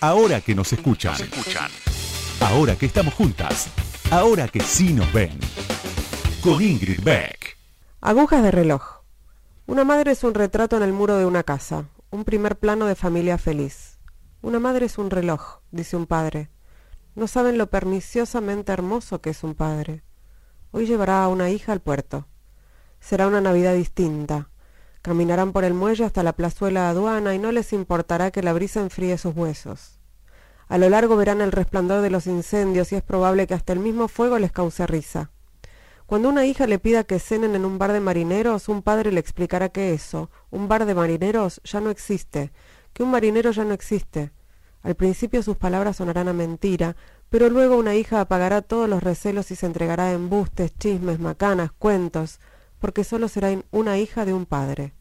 [0.00, 1.16] Ahora que nos escuchan.
[2.40, 3.68] Ahora que estamos juntas.
[4.12, 5.36] Ahora que sí nos ven.
[6.40, 7.58] Con Ingrid Beck.
[8.00, 9.02] Agujas de reloj.
[9.66, 12.94] Una madre es un retrato en el muro de una casa, un primer plano de
[12.94, 13.98] familia feliz.
[14.40, 16.48] Una madre es un reloj, dice un padre.
[17.16, 20.04] No saben lo perniciosamente hermoso que es un padre.
[20.70, 22.28] Hoy llevará a una hija al puerto.
[23.00, 24.47] Será una Navidad distinta.
[25.02, 28.80] Caminarán por el muelle hasta la plazuela aduana y no les importará que la brisa
[28.80, 29.98] enfríe sus huesos.
[30.68, 33.78] A lo largo verán el resplandor de los incendios y es probable que hasta el
[33.78, 35.30] mismo fuego les cause risa.
[36.04, 39.20] Cuando una hija le pida que cenen en un bar de marineros, un padre le
[39.20, 42.50] explicará que eso, un bar de marineros, ya no existe,
[42.92, 44.32] que un marinero ya no existe.
[44.82, 46.96] Al principio sus palabras sonarán a mentira,
[47.30, 51.72] pero luego una hija apagará todos los recelos y se entregará a embustes, chismes, macanas,
[51.72, 52.40] cuentos,
[52.78, 54.94] porque sólo será una hija de un padre.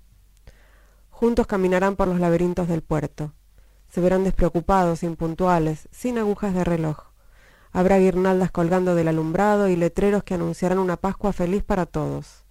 [1.10, 3.34] Juntos caminarán por los laberintos del puerto.
[3.90, 7.08] Se verán despreocupados, impuntuales, sin agujas de reloj.
[7.72, 12.44] Habrá guirnaldas colgando del alumbrado y letreros que anunciarán una Pascua feliz para todos.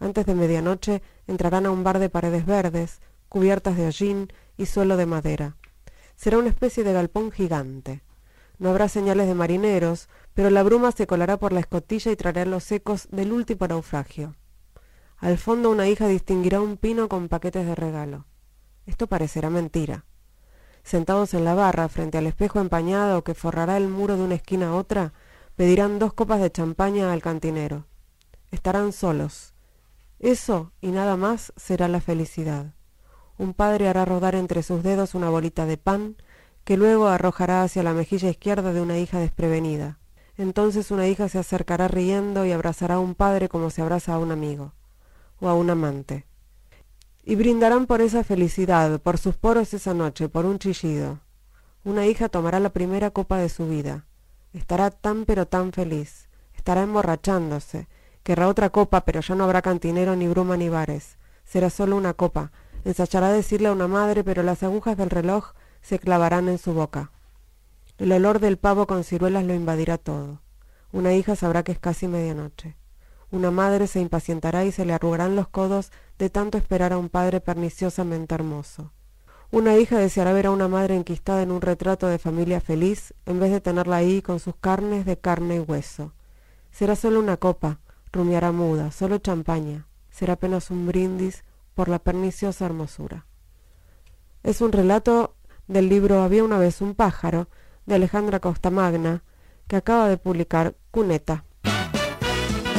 [0.00, 4.96] Antes de medianoche entrarán a un bar de paredes verdes, cubiertas de hollín y suelo
[4.96, 5.56] de madera.
[6.16, 8.02] Será una especie de galpón gigante.
[8.58, 12.44] No habrá señales de marineros, pero la bruma se colará por la escotilla y traerá
[12.44, 14.34] los ecos del último naufragio.
[15.20, 18.26] Al fondo una hija distinguirá un pino con paquetes de regalo.
[18.86, 20.04] Esto parecerá mentira.
[20.84, 24.68] Sentados en la barra, frente al espejo empañado que forrará el muro de una esquina
[24.68, 25.12] a otra,
[25.56, 27.86] pedirán dos copas de champaña al cantinero.
[28.52, 29.54] Estarán solos.
[30.20, 32.74] Eso y nada más será la felicidad.
[33.38, 36.16] Un padre hará rodar entre sus dedos una bolita de pan,
[36.62, 39.98] que luego arrojará hacia la mejilla izquierda de una hija desprevenida.
[40.36, 44.18] Entonces una hija se acercará riendo y abrazará a un padre como se abraza a
[44.18, 44.77] un amigo
[45.40, 46.26] o a un amante.
[47.24, 51.20] Y brindarán por esa felicidad, por sus poros esa noche, por un chillido.
[51.84, 54.06] Una hija tomará la primera copa de su vida.
[54.52, 56.28] Estará tan pero tan feliz.
[56.54, 57.88] Estará emborrachándose.
[58.22, 61.18] Querrá otra copa, pero ya no habrá cantinero, ni bruma, ni bares.
[61.44, 62.52] Será solo una copa.
[62.84, 67.10] Ensayará decirle a una madre, pero las agujas del reloj se clavarán en su boca.
[67.98, 70.40] El olor del pavo con ciruelas lo invadirá todo.
[70.92, 72.76] Una hija sabrá que es casi medianoche.
[73.30, 77.08] Una madre se impacientará y se le arrugarán los codos de tanto esperar a un
[77.08, 78.92] padre perniciosamente hermoso.
[79.50, 83.40] Una hija deseará ver a una madre enquistada en un retrato de familia feliz en
[83.40, 86.12] vez de tenerla ahí con sus carnes de carne y hueso.
[86.70, 87.80] Será solo una copa,
[88.12, 89.86] rumiará muda, solo champaña.
[90.10, 93.26] Será apenas un brindis por la perniciosa hermosura.
[94.42, 95.34] Es un relato
[95.66, 97.48] del libro Había una vez un pájaro
[97.86, 99.22] de Alejandra Costamagna
[99.66, 101.44] que acaba de publicar Cuneta.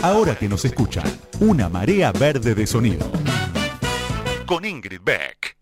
[0.01, 1.03] Ahora que nos escuchan,
[1.41, 3.05] una marea verde de sonido.
[4.45, 5.57] Con Ingrid Beck.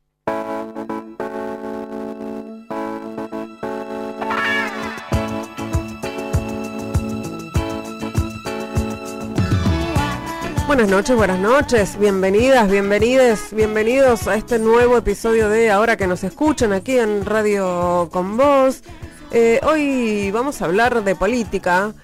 [10.67, 16.23] Buenas noches, buenas noches, bienvenidas, bienvenides, bienvenidos a este nuevo episodio de Ahora que nos
[16.23, 18.83] escuchan aquí en Radio Con Voz.
[19.31, 21.95] Eh, hoy vamos a hablar de política,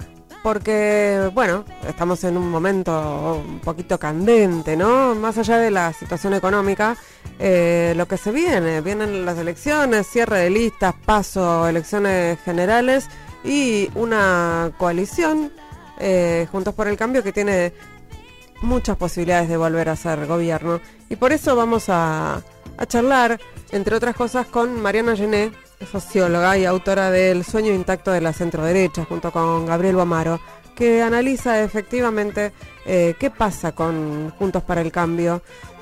[0.44, 5.16] porque, bueno, estamos en un momento un poquito candente, ¿no?
[5.16, 6.98] Más allá de la situación económica,
[7.40, 13.08] eh, lo que se viene, vienen las elecciones, cierre de listas, paso, elecciones generales
[13.46, 15.52] y una coalición,
[15.98, 17.74] eh, Juntos por el Cambio, que tiene
[18.62, 20.82] muchas posibilidades de volver a ser gobierno.
[21.10, 22.42] Y por eso vamos a,
[22.78, 23.40] a charlar,
[23.72, 25.52] entre otras cosas, con Mariana Gené,
[25.86, 30.40] socióloga y autora del Sueño Intacto de la Centro Derecha, junto con Gabriel Guamaro,
[30.76, 32.54] que analiza efectivamente
[32.86, 35.42] eh, qué pasa con Juntos para el Cambio.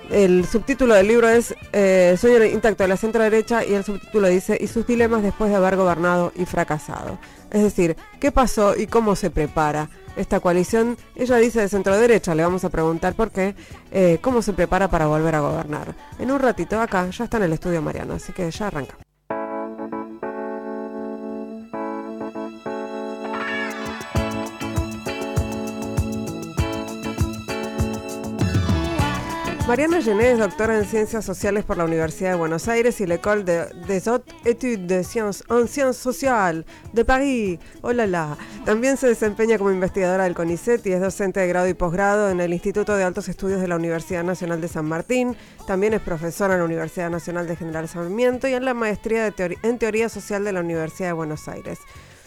[0.09, 4.27] El subtítulo del libro es eh, Sueño Intacto de la Centro Derecha y el subtítulo
[4.27, 7.17] dice Y sus dilemas después de haber gobernado y fracasado.
[7.49, 9.89] Es decir, ¿qué pasó y cómo se prepara?
[10.15, 13.55] esta coalición, ella dice de centro derecha, le vamos a preguntar por qué,
[13.91, 15.95] eh, cómo se prepara para volver a gobernar.
[16.19, 18.97] En un ratito acá, ya está en el estudio Mariano, así que ya arranca.
[29.67, 33.43] Mariana Gené es doctora en Ciencias Sociales por la Universidad de Buenos Aires y l'École
[33.43, 37.59] des Hautes Études de Sciences en Sciences Sociales de París.
[37.81, 38.37] Hola, la.
[38.65, 42.41] También se desempeña como investigadora del CONICET y es docente de grado y posgrado en
[42.41, 45.37] el Instituto de Altos Estudios de la Universidad Nacional de San Martín.
[45.67, 49.77] También es profesora en la Universidad Nacional de General Sarmiento y en la maestría en
[49.77, 51.79] Teoría Social de la Universidad de Buenos Aires.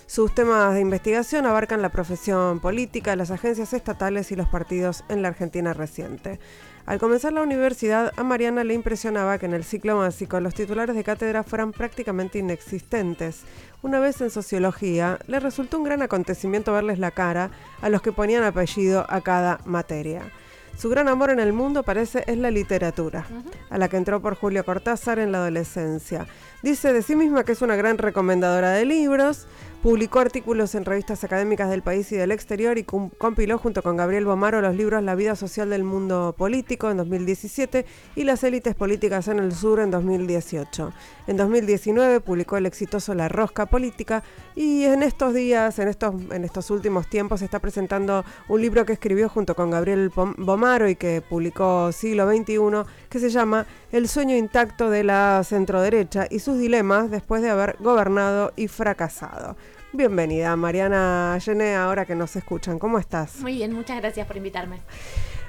[0.07, 5.23] Sus temas de investigación abarcan la profesión política, las agencias estatales y los partidos en
[5.23, 6.39] la Argentina reciente.
[6.87, 10.95] Al comenzar la universidad, a Mariana le impresionaba que en el ciclo básico los titulares
[10.95, 13.45] de cátedra fueran prácticamente inexistentes.
[13.81, 17.51] Una vez en sociología, le resultó un gran acontecimiento verles la cara
[17.81, 20.31] a los que ponían apellido a cada materia.
[20.77, 23.25] Su gran amor en el mundo parece es la literatura,
[23.71, 26.27] a la que entró por Julio Cortázar en la adolescencia.
[26.63, 29.47] Dice de sí misma que es una gran recomendadora de libros,
[29.85, 34.25] Publicó artículos en revistas académicas del país y del exterior y compiló junto con Gabriel
[34.25, 37.85] Bomaro los libros La vida social del mundo político en 2017
[38.17, 40.91] y Las élites políticas en el sur en 2018.
[41.27, 44.23] En 2019 publicó el exitoso La rosca política
[44.55, 48.95] y en estos días, en estos, en estos últimos tiempos, está presentando un libro que
[48.95, 54.35] escribió junto con Gabriel Bomaro y que publicó Siglo XXI que se llama El sueño
[54.35, 59.57] intacto de la centroderecha y sus dilemas después de haber gobernado y fracasado.
[59.97, 62.81] Bienvenida, Mariana Llené, ahora que nos escuchan.
[62.81, 63.37] ¿Cómo estás?
[63.39, 64.81] Muy bien, muchas gracias por invitarme.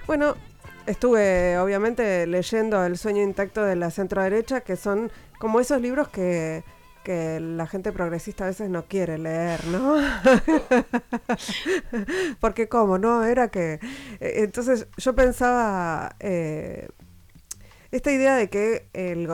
[0.06, 0.36] Bueno,
[0.86, 6.64] estuve obviamente leyendo El sueño intacto de la centroderecha, que son como esos libros que,
[7.04, 9.96] que la gente progresista a veces no quiere leer, ¿no?
[12.40, 13.24] Porque cómo, ¿no?
[13.24, 13.80] Era que...
[14.20, 16.16] Eh, entonces yo pensaba...
[16.20, 16.88] Eh,
[17.90, 19.28] esta idea de que, el,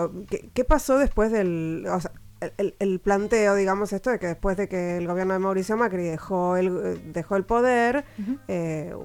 [0.53, 1.85] qué pasó después del...
[1.89, 2.11] O sea,
[2.57, 6.57] el, planteo, digamos, esto de que después de que el gobierno de Mauricio Macri dejó
[6.57, 8.03] el, dejó el poder,
[8.47, 8.95] eh,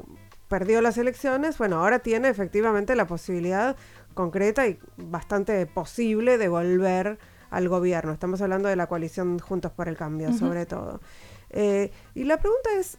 [0.48, 3.76] perdió las elecciones, bueno, ahora tiene efectivamente la posibilidad
[4.14, 7.18] concreta y bastante posible de volver
[7.50, 8.12] al gobierno.
[8.12, 11.00] Estamos hablando de la coalición Juntos por el Cambio, sobre todo.
[11.50, 12.98] Eh, y la pregunta es,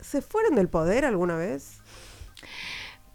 [0.00, 1.78] ¿se fueron del poder alguna vez?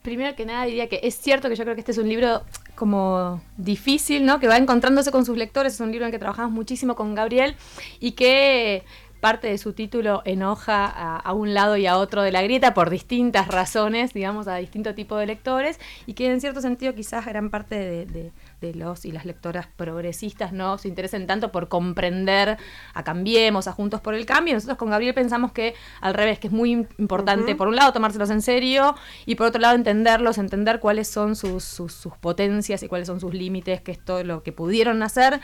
[0.02, 2.44] Primero que nada diría que es cierto que yo creo que este es un libro
[2.76, 4.40] como difícil, ¿no?
[4.40, 7.16] Que va encontrándose con sus lectores, es un libro en el que trabajamos muchísimo con
[7.16, 7.56] Gabriel
[8.00, 8.84] y que
[9.26, 12.92] parte de su título enoja a, un lado y a otro de la grieta por
[12.92, 17.50] distintas razones, digamos, a distinto tipo de lectores, y que en cierto sentido quizás gran
[17.50, 18.32] parte de,
[18.76, 22.58] los y las lectoras progresistas no se interesen tanto por comprender
[22.94, 24.54] a Cambiemos, a Juntos por el Cambio.
[24.54, 28.30] Nosotros con Gabriel pensamos que al revés, que es muy importante, por un lado, tomárselos
[28.30, 28.94] en serio,
[29.26, 33.34] y por otro lado, entenderlos, entender cuáles son sus, sus potencias y cuáles son sus
[33.34, 35.42] límites, que es todo lo que pudieron hacer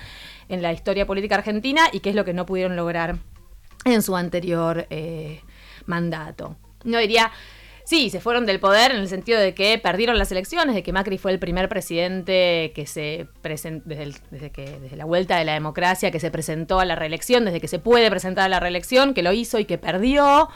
[0.49, 3.17] en la historia política argentina y qué es lo que no pudieron lograr
[3.85, 5.41] en su anterior eh,
[5.85, 6.55] mandato.
[6.83, 7.31] No diría,
[7.83, 10.93] sí, se fueron del poder en el sentido de que perdieron las elecciones, de que
[10.93, 15.53] Macri fue el primer presidente que se presentó, desde, que, desde la vuelta de la
[15.53, 19.13] democracia, que se presentó a la reelección, desde que se puede presentar a la reelección,
[19.13, 20.49] que lo hizo y que perdió,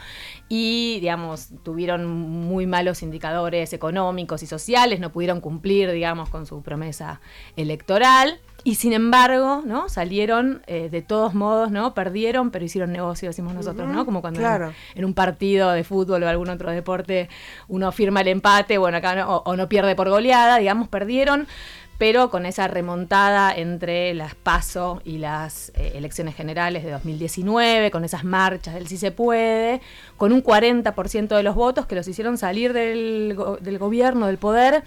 [0.49, 6.61] y, digamos, tuvieron muy malos indicadores económicos y sociales, no pudieron cumplir, digamos, con su
[6.63, 7.21] promesa
[7.55, 8.39] electoral.
[8.67, 9.89] Y sin embargo, ¿no?
[9.89, 11.93] Salieron eh, de todos modos, ¿no?
[11.93, 14.05] Perdieron, pero hicieron negocio, decimos nosotros, ¿no?
[14.05, 14.41] Como cuando
[14.95, 17.29] en, un partido de fútbol o algún otro deporte
[17.67, 21.45] uno firma el empate, bueno, acá no, o, no pierde por goleada, digamos, perdieron,
[21.99, 28.03] pero con esa remontada entre las PASO y las eh, elecciones generales de 2019, con
[28.03, 29.79] esas marchas del sí se puede,
[30.17, 34.83] con un 40% de los votos que los hicieron salir del, del gobierno, del poder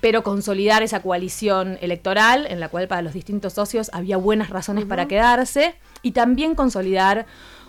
[0.00, 4.84] pero consolidar esa coalición electoral en la cual para los distintos socios había buenas razones
[4.84, 7.26] para quedarse y también consolidar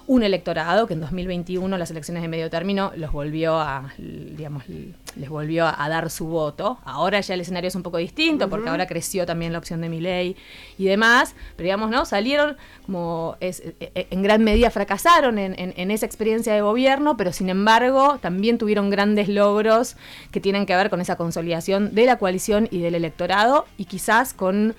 [0.09, 5.29] un electorado que en 2021 las elecciones de medio término los volvió a, digamos, les
[5.29, 6.79] volvió a, dar su voto.
[6.83, 9.89] Ahora ya el escenario es un poco distinto porque ahora creció también la opción de
[9.89, 10.35] mi ley
[10.79, 12.05] y demás, pero digamos, ¿no?
[12.05, 12.57] Salieron
[12.87, 17.31] como es, e, e, en gran medida fracasaron en, en, esa experiencia de gobierno, pero
[17.31, 19.95] sin embargo también tuvieron grandes logros
[20.31, 24.33] que tienen que ver con esa consolidación de la coalición y del electorado y quizás
[24.33, 24.73] con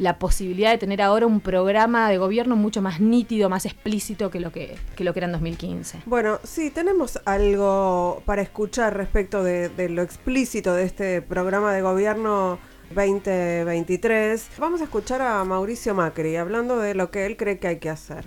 [0.00, 4.40] la posibilidad de tener ahora un programa de gobierno mucho más nítido, más explícito que
[4.40, 6.02] lo que, lo que era en 2015.
[6.06, 12.58] Bueno, sí, tenemos algo para escuchar respecto de, lo explícito de este programa de gobierno
[12.94, 14.48] 2023.
[14.58, 17.90] Vamos a escuchar a Mauricio Macri hablando de lo que él cree que hay que
[17.90, 18.24] hacer.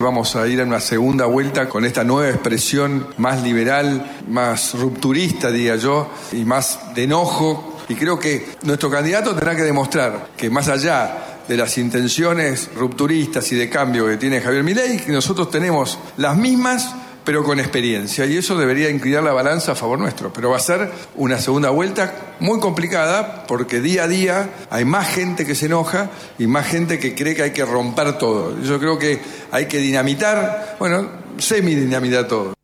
[0.00, 5.50] Vamos a ir a una segunda vuelta con esta nueva expresión más liberal, más rupturista,
[5.50, 10.50] diría yo, y más de enojo y creo que nuestro candidato tendrá que demostrar que
[10.50, 15.50] más allá de las intenciones rupturistas y de cambio que tiene Javier Milei, que nosotros
[15.50, 16.94] tenemos las mismas
[17.28, 18.24] pero con experiencia.
[18.24, 20.32] Y eso debería inclinar la balanza a favor nuestro.
[20.32, 25.08] Pero va a ser una segunda vuelta muy complicada porque día a día hay más
[25.08, 28.58] gente que se enoja y más gente que cree que hay que romper todo.
[28.62, 32.54] Yo creo que hay que dinamitar, bueno, semi-dinamitar todo.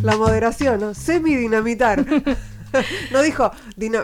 [0.00, 0.94] La moderación, ¿no?
[0.94, 2.02] Semi-dinamitar.
[3.10, 3.50] no dijo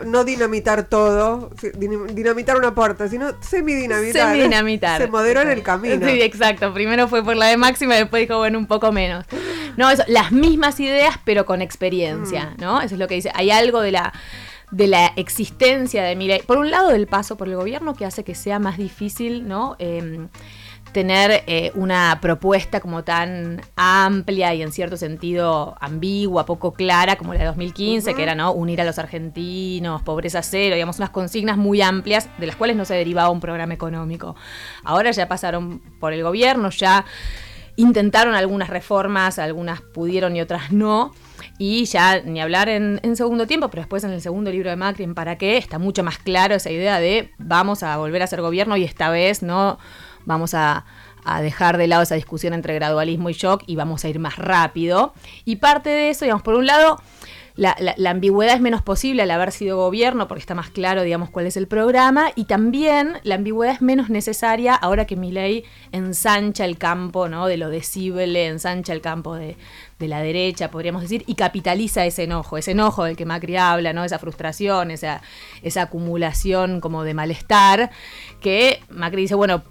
[0.07, 4.33] no dinamitar todo, dinamitar una puerta, sino semidinamitar.
[4.33, 5.01] Semidinamitar.
[5.01, 6.07] Se moderó en el camino.
[6.07, 6.73] Sí, exacto.
[6.73, 9.25] Primero fue por la de máxima y después dijo, bueno, un poco menos.
[9.77, 12.61] No, eso, las mismas ideas, pero con experiencia, mm.
[12.61, 12.81] ¿no?
[12.81, 13.31] Eso es lo que dice.
[13.35, 14.13] Hay algo de la
[14.73, 16.43] de la existencia de Milei.
[16.43, 19.77] Por un lado, del paso por el gobierno que hace que sea más difícil, ¿no?
[19.79, 20.29] Em,
[20.93, 27.33] tener eh, una propuesta como tan amplia y en cierto sentido ambigua, poco clara como
[27.33, 31.57] la de 2015, que era no unir a los argentinos, pobreza cero, digamos unas consignas
[31.57, 34.37] muy amplias de las cuales no se derivaba un programa económico.
[34.85, 37.05] Ahora ya pasaron por el gobierno, ya
[37.77, 41.13] intentaron algunas reformas, algunas pudieron y otras no.
[41.59, 44.77] Y ya ni hablar en, en, segundo tiempo, pero después en el segundo libro de
[44.77, 45.57] Macri, ¿para qué?
[45.57, 49.11] Está mucho más claro esa idea de vamos a volver a ser gobierno y esta
[49.11, 49.79] vez no
[50.25, 50.85] vamos a,
[51.41, 55.15] dejar de lado esa discusión entre gradualismo y shock y vamos a ir más rápido.
[55.45, 56.99] Y parte de eso, digamos, por un lado,
[57.55, 61.47] la, ambigüedad es menos posible al haber sido gobierno, porque está más claro, digamos, cuál
[61.47, 66.65] es el programa, y también la ambigüedad es menos necesaria ahora que mi ley ensancha
[66.65, 67.47] el campo ¿no?
[67.47, 69.57] de lo decible, ensancha el campo de,
[69.99, 74.03] la derecha, podríamos decir, y capitaliza ese enojo, ese enojo del que Macri habla, ¿no?
[74.03, 75.23] esa frustración, esa,
[75.63, 77.93] esa acumulación como de malestar,
[78.41, 79.63] que Macri dice, bueno,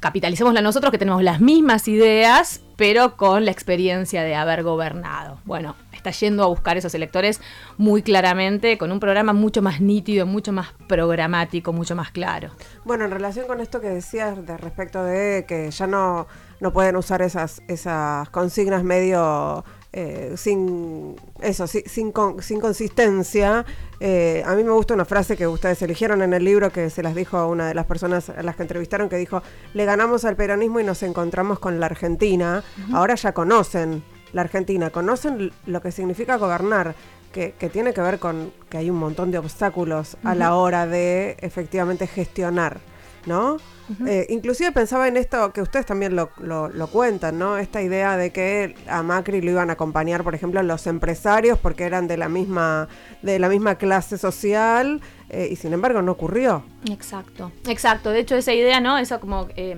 [0.00, 5.38] capitalicémosla nosotros que tenemos las mismas ideas, pero con la experiencia de haber gobernado.
[5.44, 7.40] Bueno, está yendo a buscar esos electores
[7.76, 12.50] muy claramente, con un programa mucho más nítido, mucho más programático, mucho más claro.
[12.84, 16.26] Bueno, en relación con esto que decías de respecto de que ya no,
[16.60, 23.64] no pueden usar esas, esas consignas medio eh, sin eso, sin, sin, consistencia.
[23.98, 27.02] Eh, a mí me gusta una frase que ustedes eligieron en el libro que se
[27.02, 29.42] las dijo a una de las personas a las que entrevistaron que dijo,
[29.74, 32.62] le ganamos al peronismo y nos encontramos con la Argentina.
[32.92, 36.94] Ahora ya conocen la Argentina, conocen lo que significa gobernar.
[37.32, 41.36] Que, tiene que ver con que hay un montón de obstáculos a la hora de
[41.40, 42.80] efectivamente gestionar,
[43.24, 43.58] ¿no?
[44.06, 47.58] Eh, inclusive pensaba en esto que ustedes también lo, lo, cuentan, ¿no?
[47.58, 51.84] Esta idea de que a Macri lo iban a acompañar, por ejemplo, los empresarios porque
[51.84, 52.88] eran de la misma,
[53.22, 56.64] de la misma clase social eh, y sin embargo no ocurrió.
[56.90, 58.10] Exacto, exacto.
[58.10, 58.98] De hecho, esa idea, ¿no?
[58.98, 59.48] Eso como...
[59.56, 59.76] Eh,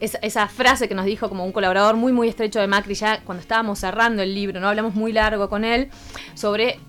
[0.00, 3.20] esa, esa, frase que nos dijo como un colaborador muy muy estrecho de Macri ya
[3.20, 5.90] cuando estábamos cerrando el libro, no hablamos muy largo con él
[6.34, 6.80] sobre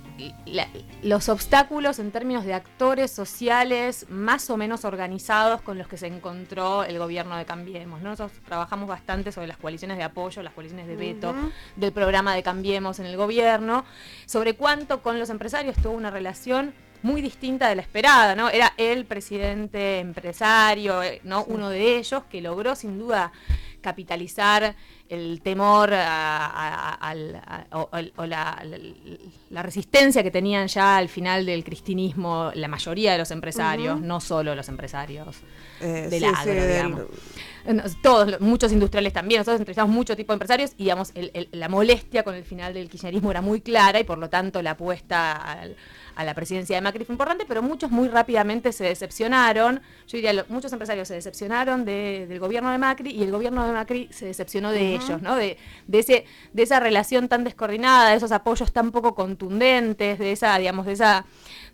[1.01, 6.08] los obstáculos en términos de actores sociales más o menos organizados con los que se
[6.08, 8.01] encontró el gobierno de Cambiemos.
[8.01, 11.34] Nosotros trabajamos bastante sobre las coaliciones de apoyo, las coaliciones de veto
[11.75, 13.86] del programa de Cambiemos en el gobierno,
[14.25, 18.50] sobre cuánto con los empresarios tuvo una relación muy distinta de la esperada, ¿no?
[18.50, 21.43] Era el presidente empresario, eh, ¿no?
[21.43, 23.34] Uno de ellos que logró sin duda
[23.83, 24.75] capitalizar
[25.09, 25.91] el temor
[27.71, 28.63] o, la,
[29.61, 34.55] resistencia que tenían ya al final del cristinismo la mayoría de los empresarios, no solo
[34.55, 35.37] los empresarios
[35.81, 37.01] eh, del agro, digamos.
[38.01, 41.13] Todos, muchos industriales también, nosotros entrevistamos muchos tipos de empresarios y digamos,
[41.51, 44.71] la molestia con el final del kirchnerismo era muy clara y por lo tanto la
[44.71, 45.75] apuesta al
[46.15, 49.82] a la presidencia de Macri fue importante, pero muchos muy rápidamente se decepcionaron.
[50.08, 54.10] Yo diría, muchos empresarios se decepcionaron del gobierno de Macri y el gobierno de Macri
[54.12, 55.36] se decepcionó de ellos, ¿no?
[55.36, 55.58] De,
[55.91, 60.86] ese, de esa relación tan descoordinada, de esos apoyos tan poco contundentes, de esa, digamos,
[60.86, 61.25] de esa,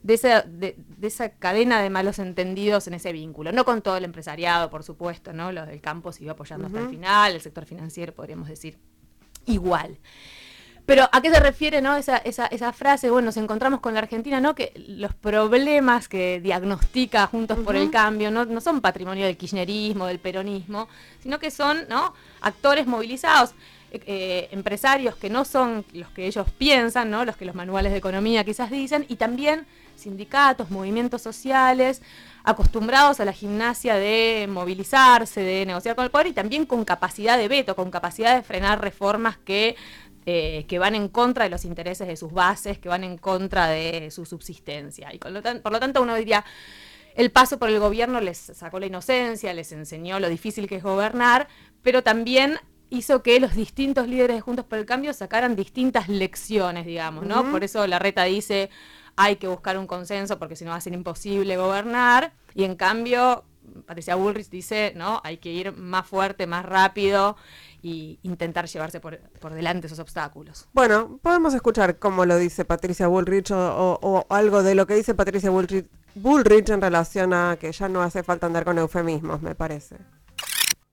[0.04, 3.52] de esa, de, esa cadena de malos entendidos en ese vínculo.
[3.52, 5.52] No con todo el empresariado, por supuesto, ¿no?
[5.52, 8.78] Los del campo siguió apoyando hasta el final, el sector financiero, podríamos decir,
[9.46, 9.98] igual.
[10.90, 11.96] Pero ¿a qué se refiere ¿no?
[11.96, 13.12] esa, esa, esa frase?
[13.12, 14.56] Bueno, nos encontramos con la Argentina, ¿no?
[14.56, 20.08] Que los problemas que diagnostica Juntos por el Cambio no, no, son patrimonio del kirchnerismo,
[20.08, 20.88] del peronismo,
[21.22, 22.16] sino que son ¿no?
[22.42, 23.52] actores movilizados.
[23.92, 27.24] Eh, eh, empresarios que no son los que ellos piensan, ¿no?
[27.24, 32.02] los que los manuales de economía quizás dicen, y también sindicatos, movimientos sociales,
[32.44, 37.38] acostumbrados a la gimnasia de movilizarse, de negociar con el poder y también con capacidad
[37.38, 39.76] de veto, con capacidad de frenar reformas que
[40.26, 43.68] eh, que van en contra de los intereses de sus bases, que van en contra
[43.68, 45.14] de su subsistencia.
[45.14, 45.42] Y por lo
[45.80, 46.46] tanto uno diría,
[47.16, 50.84] el paso por el gobierno les sacó la inocencia, les enseñó lo difícil que es
[50.84, 51.48] gobernar,
[51.82, 52.60] pero también
[52.90, 57.50] hizo que los distintos líderes de Juntos por el Cambio sacaran distintas lecciones, digamos, ¿no?
[57.52, 58.70] Por eso la reta dice,
[59.16, 62.76] hay que buscar un consenso porque si no va a ser imposible gobernar, y en
[62.76, 63.44] cambio
[63.86, 65.22] Patricia Bullrich dice, ¿no?
[65.24, 67.38] Hay que ir más fuerte, más rápido
[67.82, 69.20] y intentar llevarse por,
[69.54, 70.68] delante esos obstáculos.
[70.74, 75.50] Bueno, podemos escuchar cómo lo dice Patricia Bullrich o, algo de lo que dice Patricia
[75.50, 79.98] Bullrich, Bullrich en relación a que ya no hace falta andar con eufemismos, me parece.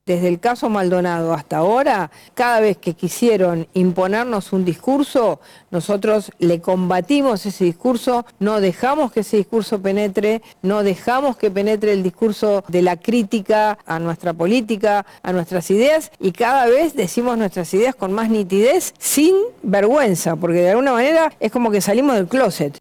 [0.06, 5.40] Desde el caso Maldonado hasta ahora, cada vez que quisieron imponernos un discurso,
[5.72, 11.92] nosotros le combatimos ese discurso, no dejamos que ese discurso penetre, no dejamos que penetre
[11.92, 17.36] el discurso de la crítica a nuestra política, a nuestras ideas, y cada vez decimos
[17.36, 19.34] nuestras ideas con más nitidez, sin
[19.64, 22.78] vergüenza, porque de alguna manera es como que salimos del closet.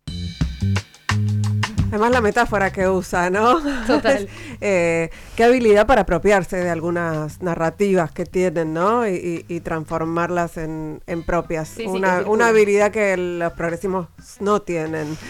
[1.95, 3.61] Además la metáfora que usa, ¿no?
[3.87, 4.27] Total.
[4.61, 9.07] Eh, qué habilidad para apropiarse de algunas narrativas que tienen, ¿no?
[9.07, 11.75] Y, transformarlas en, propias.
[11.85, 14.07] una, habilidad que los progresivos
[14.39, 15.17] no tienen.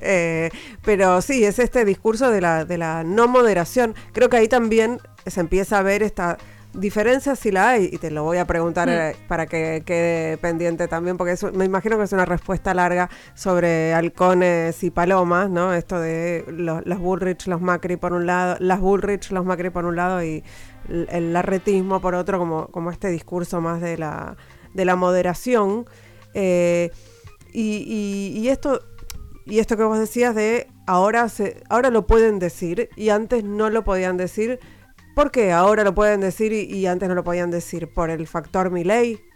[0.00, 0.50] Eh,
[0.84, 3.94] pero sí, es este discurso de la, de la no moderación.
[4.12, 6.38] Creo que ahí también se empieza a ver esta
[6.78, 8.92] diferencias si la hay, y te lo voy a preguntar mm.
[8.92, 13.92] eh, para que quede pendiente también, porque me imagino que es una respuesta larga sobre
[13.94, 15.74] halcones y palomas, ¿no?
[15.74, 19.96] Esto de los, Bullrich, los Macri por un lado, las Bullrich, los Macri por un
[19.96, 20.44] lado y
[20.88, 24.36] el, larretismo por otro, como, como este discurso más de la,
[24.74, 25.86] de la moderación.
[26.34, 26.90] Eh,
[27.52, 28.80] y, y, esto
[29.46, 33.70] y esto que vos decías de ahora se, ahora lo pueden decir y antes no
[33.70, 34.60] lo podían decir
[35.18, 37.88] ¿Por qué ahora lo pueden decir y, antes no lo podían decir?
[37.88, 39.27] ¿Por el factor Miley?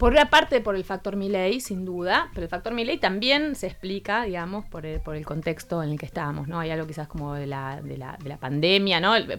[0.00, 3.66] Por una parte, por el factor Milley, sin duda, pero el factor Milley también se
[3.66, 6.58] explica, digamos, por el, por el contexto en el que estábamos, ¿no?
[6.58, 9.14] Hay algo quizás como de la, de la, de la pandemia, ¿no?
[9.14, 9.30] El,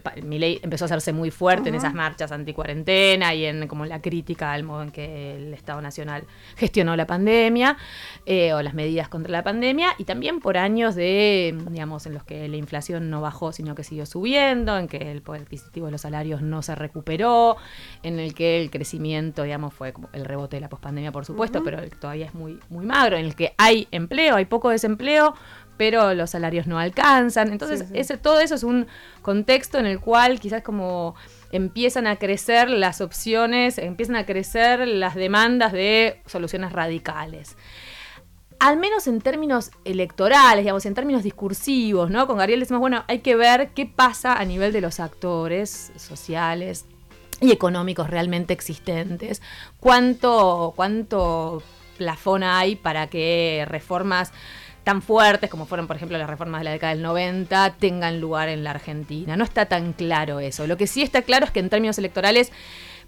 [0.62, 4.62] empezó a hacerse muy fuerte en esas marchas anticuarentena y en como la crítica al
[4.62, 6.26] modo en que el Estado Nacional
[6.56, 7.76] gestionó la pandemia
[8.24, 12.22] eh, o las medidas contra la pandemia y también por años de, digamos, en los
[12.22, 15.92] que la inflación no bajó, sino que siguió subiendo, en que el poder adquisitivo de
[15.92, 17.56] los salarios no se recuperó,
[18.04, 21.62] en el que el crecimiento, digamos, fue como el rebote de la pospandemia, por supuesto,
[21.62, 25.34] pero todavía es muy, muy magro, en el que hay empleo, hay poco desempleo,
[25.76, 27.50] pero los salarios no alcanzan.
[27.50, 28.86] Entonces, Ese, todo eso es un
[29.22, 31.14] contexto en el cual quizás como
[31.50, 37.56] empiezan a crecer las opciones, empiezan a crecer las demandas de soluciones radicales
[38.62, 42.28] al menos en términos electorales, digamos, en términos discursivos, ¿no?
[42.28, 46.86] Con Gabriel decimos, bueno, hay que ver qué pasa a nivel de los actores sociales,
[47.42, 49.42] y económicos realmente existentes.
[49.80, 51.62] ¿Cuánto, cuánto
[51.98, 54.32] plafón hay para que reformas
[54.84, 58.48] tan fuertes como fueron, por ejemplo, las reformas de la década del 90, tengan lugar
[58.48, 59.36] en la Argentina?
[59.36, 60.68] No está tan claro eso.
[60.68, 62.52] Lo que sí está claro es que en términos electorales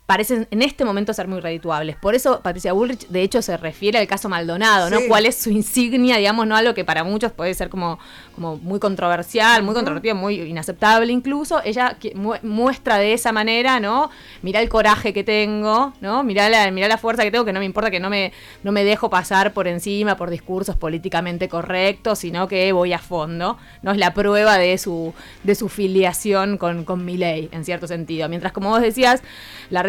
[0.07, 1.97] parecen en este momento ser muy redituables.
[1.97, 4.99] Por eso Patricia Bullrich, de hecho, se refiere al caso Maldonado, ¿no?
[5.09, 7.99] ¿Cuál es su insignia, digamos, no algo que para muchos puede ser como,
[8.35, 11.63] como muy controversial, muy controvertido, muy inaceptable incluso?
[11.65, 11.97] Ella
[12.43, 14.11] muestra de esa manera, ¿no?
[14.43, 16.23] Mirá el coraje que tengo, ¿no?
[16.23, 18.85] Mirá la, la fuerza que tengo, que no me importa que no me, no me
[18.85, 23.93] dejo pasar por encima por discursos políticamente correctos, sino que voy a fondo, ¿no?
[23.93, 25.15] Es la prueba de su,
[25.45, 28.29] de su filiación con, con mi ley, en cierto sentido.
[28.29, 29.23] Mientras, como vos decías,
[29.71, 29.83] la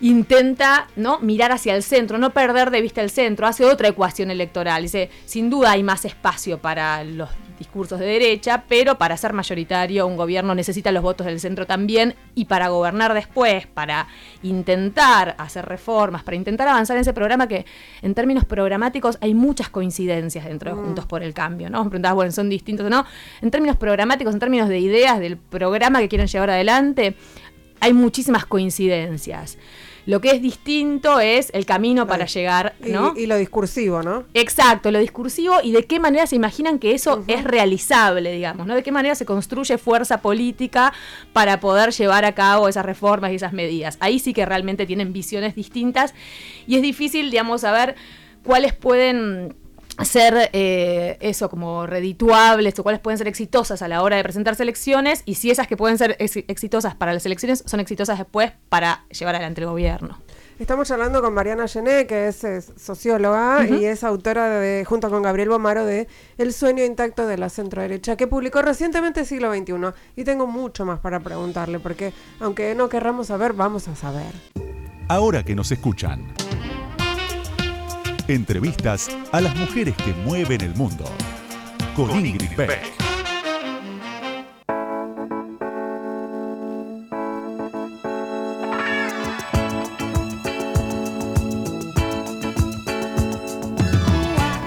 [0.00, 1.18] intenta ¿no?
[1.20, 4.82] mirar hacia el centro, no perder de vista el centro, hace otra ecuación electoral.
[4.82, 7.28] Dice, sin duda hay más espacio para los
[7.60, 12.14] discursos de derecha, pero para ser mayoritario un gobierno necesita los votos del centro también
[12.34, 14.08] y para gobernar después, para
[14.42, 17.66] intentar hacer reformas, para intentar avanzar en ese programa que
[18.00, 20.84] en términos programáticos hay muchas coincidencias dentro de mm.
[20.84, 21.84] Juntos por el Cambio, ¿no?
[21.84, 23.04] Me preguntabas, bueno, son distintos o no.
[23.42, 27.14] En términos programáticos, en términos de ideas del programa que quieren llevar adelante,
[27.80, 29.58] hay muchísimas coincidencias.
[30.06, 33.14] Lo que es distinto es el camino para llegar, ¿no?
[33.16, 34.24] Y, lo discursivo, ¿no?
[34.34, 38.74] Exacto, lo discursivo y de qué manera se imaginan que eso es realizable, digamos, ¿no?
[38.74, 40.92] De qué manera se construye fuerza política
[41.32, 43.98] para poder llevar a cabo esas reformas y esas medidas.
[44.00, 46.14] Ahí sí que realmente tienen visiones distintas
[46.66, 47.94] y es difícil, digamos, saber
[48.42, 49.54] cuáles pueden
[50.04, 54.62] ser eh, eso como redituables o cuáles pueden ser exitosas a la hora de presentarse
[54.62, 59.04] elecciones y si esas que pueden ser exitosas para las elecciones son exitosas después para
[59.10, 60.18] llevar adelante el gobierno.
[60.60, 62.44] Estamos hablando con Mariana Gené, que es,
[62.76, 67.48] socióloga y es autora de, junto con Gabriel Bomaro de El sueño intacto de la
[67.48, 69.72] centro derecha, que publicó recientemente Siglo XXI.
[70.16, 74.34] Y tengo mucho más para preguntarle, porque aunque no querramos saber, vamos a saber.
[75.08, 76.26] Ahora que nos escuchan.
[78.30, 81.04] Entrevistas a las mujeres que mueven el mundo.
[81.96, 83.09] Con, Ingrid Beck.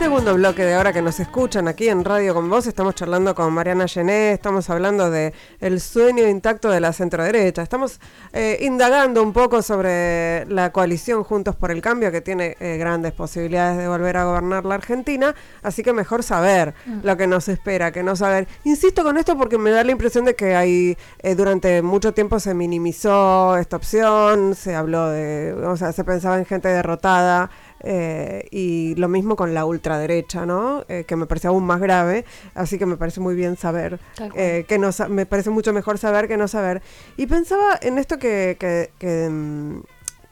[0.04, 2.68] Segundo bloque de ahora que nos escuchan aquí en Radio con Vos.
[2.68, 7.62] Estamos charlando con Mariana Gené, estamos hablando de el sueño intacto de la centroderecha.
[7.62, 8.02] Estamos
[8.34, 13.14] eh, indagando un poco sobre la coalición Juntos por el Cambio, que tiene eh, grandes
[13.14, 15.36] posibilidades de volver a gobernar la Argentina.
[15.62, 17.00] Así que mejor saber mm.
[17.04, 18.50] lo que nos espera que no saber.
[18.66, 22.42] Insisto con esto porque me da la impresión de que hay eh, durante mucho tiempo
[22.42, 27.50] se minimizó esta opción, se habló de, o sea, se pensaba en gente derrotada.
[27.86, 30.86] Eh, y lo mismo con la ultraderecha, ¿no?
[30.88, 32.24] Eh, que me parece aún más grave,
[32.56, 34.00] así que me parece muy bien saber,
[34.36, 36.82] eh, que no, me parece mucho mejor saber que no saber.
[37.18, 39.82] Y pensaba en esto que, que, que, mm,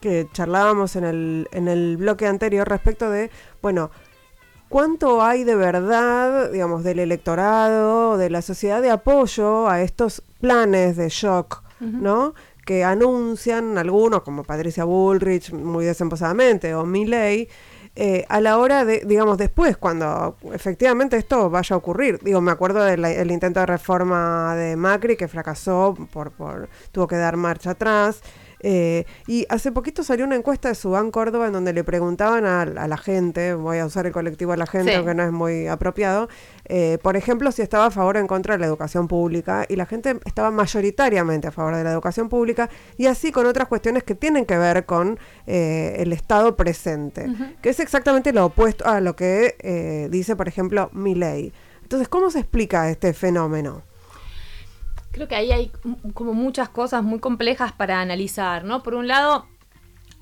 [0.00, 3.90] que charlábamos en el, en el bloque anterior respecto de, bueno,
[4.70, 10.96] ¿cuánto hay de verdad, digamos, del electorado, de la sociedad de apoyo a estos planes
[10.96, 12.34] de shock, ¿no?
[12.64, 17.48] Que anuncian algunos, como Patricia Bullrich, muy desemposadamente, o Milley,
[17.94, 22.18] eh, a la hora de, digamos, después, cuando efectivamente esto vaya a ocurrir.
[22.22, 27.16] Digo, me acuerdo del intento de reforma de Macri que fracasó, por, por tuvo que
[27.16, 28.22] dar marcha atrás.
[28.62, 32.64] Eh, y hace poquito salió una encuesta de Subán Córdoba en donde le preguntaban a,
[32.64, 36.28] la gente, voy a usar el colectivo a la gente, aunque no es muy apropiado,
[36.66, 39.76] eh, por ejemplo, si estaba a favor o en contra de la educación pública, y
[39.76, 44.04] la gente estaba mayoritariamente a favor de la educación pública, y así con otras cuestiones
[44.04, 47.26] que tienen que ver con eh, el Estado presente,
[47.60, 51.52] que es exactamente lo opuesto a lo que dice, por ejemplo, mi ley.
[51.82, 53.82] Entonces, ¿cómo se explica este fenómeno?
[55.12, 55.70] Creo que ahí hay
[56.14, 58.82] como muchas cosas muy complejas para analizar, ¿no?
[58.82, 59.46] Por un lado,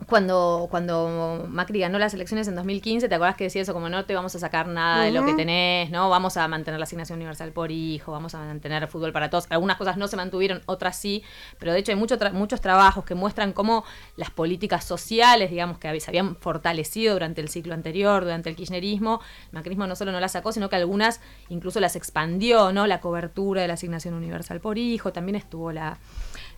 [0.07, 4.05] cuando, cuando Macri ganó las elecciones en 2015, ¿te acuerdas que decía eso como no
[4.05, 6.09] te vamos a sacar nada de lo que tenés, ¿no?
[6.09, 9.47] Vamos a mantener la asignación universal por hijo, vamos a mantener el fútbol para todos.
[9.51, 11.23] Algunas cosas no se mantuvieron, otras sí,
[11.59, 13.85] pero de hecho hay mucho muchos trabajos que muestran cómo
[14.17, 19.21] las políticas sociales, digamos, que se habían fortalecido durante el ciclo anterior, durante el kirchnerismo,
[19.47, 22.87] el macrismo no solo no las sacó, sino que algunas incluso las expandió, ¿no?
[22.87, 25.99] La cobertura de la asignación universal por hijo, también estuvo la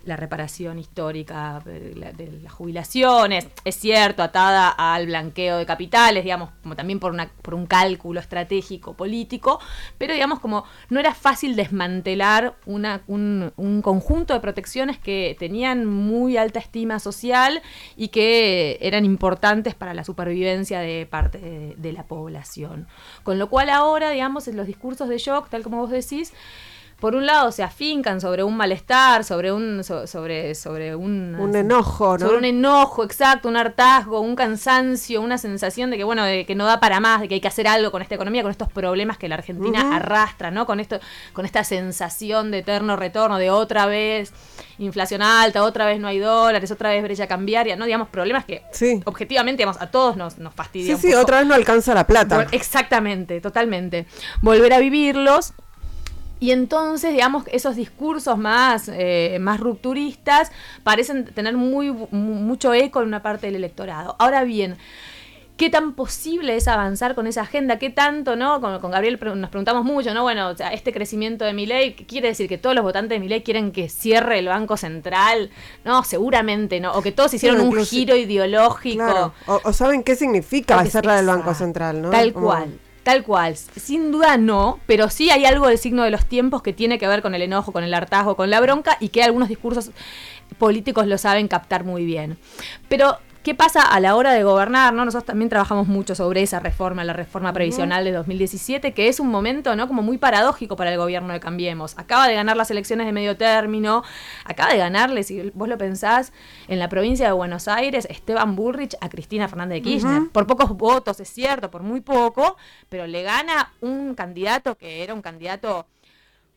[0.05, 6.75] la reparación histórica de, las jubilaciones, es cierto, atada al blanqueo de capitales, digamos, como
[6.75, 9.59] también por, una, por un cálculo estratégico político,
[9.97, 15.85] pero digamos como no era fácil desmantelar una, un, un, conjunto de protecciones que tenían
[15.85, 17.61] muy alta estima social
[17.95, 22.87] y que eran importantes para la supervivencia de parte de, de la población.
[23.23, 26.33] Con lo cual ahora, digamos, en los discursos de shock, tal como vos decís,
[27.03, 32.17] por un lado se afincan sobre un malestar, sobre un sobre sobre un un enojo,
[32.17, 32.25] ¿no?
[32.25, 36.55] Sobre un enojo, exacto, un hartazgo, un cansancio, una sensación de que bueno, de que
[36.55, 38.71] no da para más, de que hay que hacer algo con esta economía, con estos
[38.71, 40.65] problemas que la Argentina arrastra, ¿no?
[40.65, 41.01] Con esto
[41.33, 44.31] con esta sensación de eterno retorno de otra vez
[44.77, 47.83] inflación alta, otra vez no hay dólares, otra vez brecha cambiaria, ¿no?
[47.83, 48.63] Digamos, problemas que
[49.03, 50.97] objetivamente digamos, a todos nos, nos fastidian.
[50.97, 52.47] Sí, sí, otra vez no alcanza la plata.
[52.53, 54.05] Exactamente, totalmente.
[54.41, 55.53] Volver a vivirlos
[56.43, 60.51] y entonces, digamos, esos discursos más, eh, más rupturistas
[60.83, 64.17] parecen tener muy, mucho eco en una parte del electorado.
[64.19, 64.75] Ahora bien,
[65.55, 67.77] ¿Qué tan posible es avanzar con esa agenda?
[67.77, 68.59] ¿Qué tanto, no?
[68.59, 70.23] Con, Gabriel nos preguntamos mucho, ¿no?
[70.23, 73.19] Bueno, o sea, este crecimiento de mi ley, quiere decir que todos los votantes de
[73.19, 75.51] mi ley quieren que cierre el Banco Central?
[75.85, 76.91] No, seguramente no.
[76.93, 79.33] O que todos hicieron un giro ideológico.
[79.45, 82.09] O, saben qué significa hacerla del Banco Central, ¿no?
[82.09, 82.79] Tal cual.
[83.03, 83.55] Tal cual.
[83.57, 87.07] Sin duda no, pero sí hay algo del signo de los tiempos que tiene que
[87.07, 89.91] ver con el enojo, con el hartazgo, con la bronca y que algunos discursos
[90.57, 92.37] políticos lo saben captar muy bien.
[92.87, 94.93] Pero ¿Qué pasa a la hora de gobernar?
[94.93, 95.03] ¿no?
[95.03, 99.27] Nosotros también trabajamos mucho sobre esa reforma, la reforma previsional de 2017, que es un
[99.27, 99.89] momento ¿no?
[99.89, 101.97] como muy paradójico para el gobierno de Cambiemos.
[101.97, 104.03] Acaba de ganar las elecciones de medio término,
[104.45, 106.31] acaba de ganarle, si vos lo pensás,
[106.69, 110.29] en la provincia de Buenos Aires, Esteban Bullrich a Cristina Fernández de Kirchner.
[110.31, 112.55] Por pocos votos, es cierto, por muy poco,
[112.87, 115.85] pero le gana un candidato que era un candidato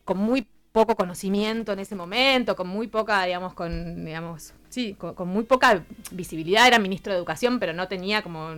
[0.04, 5.26] con muy poco conocimiento en ese momento, con muy poca, digamos, con, digamos, sí, con,
[5.26, 8.50] muy poca visibilidad, era ministro de Educación, pero no tenía como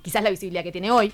[0.00, 1.12] quizás la visibilidad que tiene hoy.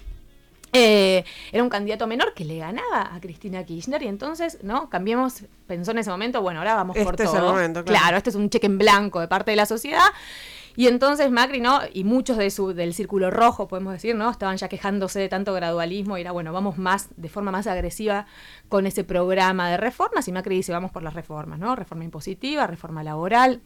[0.72, 4.88] Eh, era un candidato menor que le ganaba a Cristina Kirchner y entonces, ¿no?
[4.88, 7.54] Cambiemos, pensó en ese momento, bueno, ahora vamos por este todo.
[7.54, 7.84] claro.
[7.84, 10.06] claro, este es un cheque en blanco de parte de la sociedad
[10.78, 11.80] y entonces Macri, ¿no?
[11.92, 14.30] Y muchos de su, del círculo rojo, podemos decir, ¿no?
[14.30, 18.26] Estaban ya quejándose de tanto gradualismo y era, bueno, vamos más, de forma más agresiva
[18.68, 20.28] con ese programa de reformas.
[20.28, 21.74] Y Macri dice, vamos por las reformas, ¿no?
[21.74, 23.60] Reforma impositiva, reforma laboral,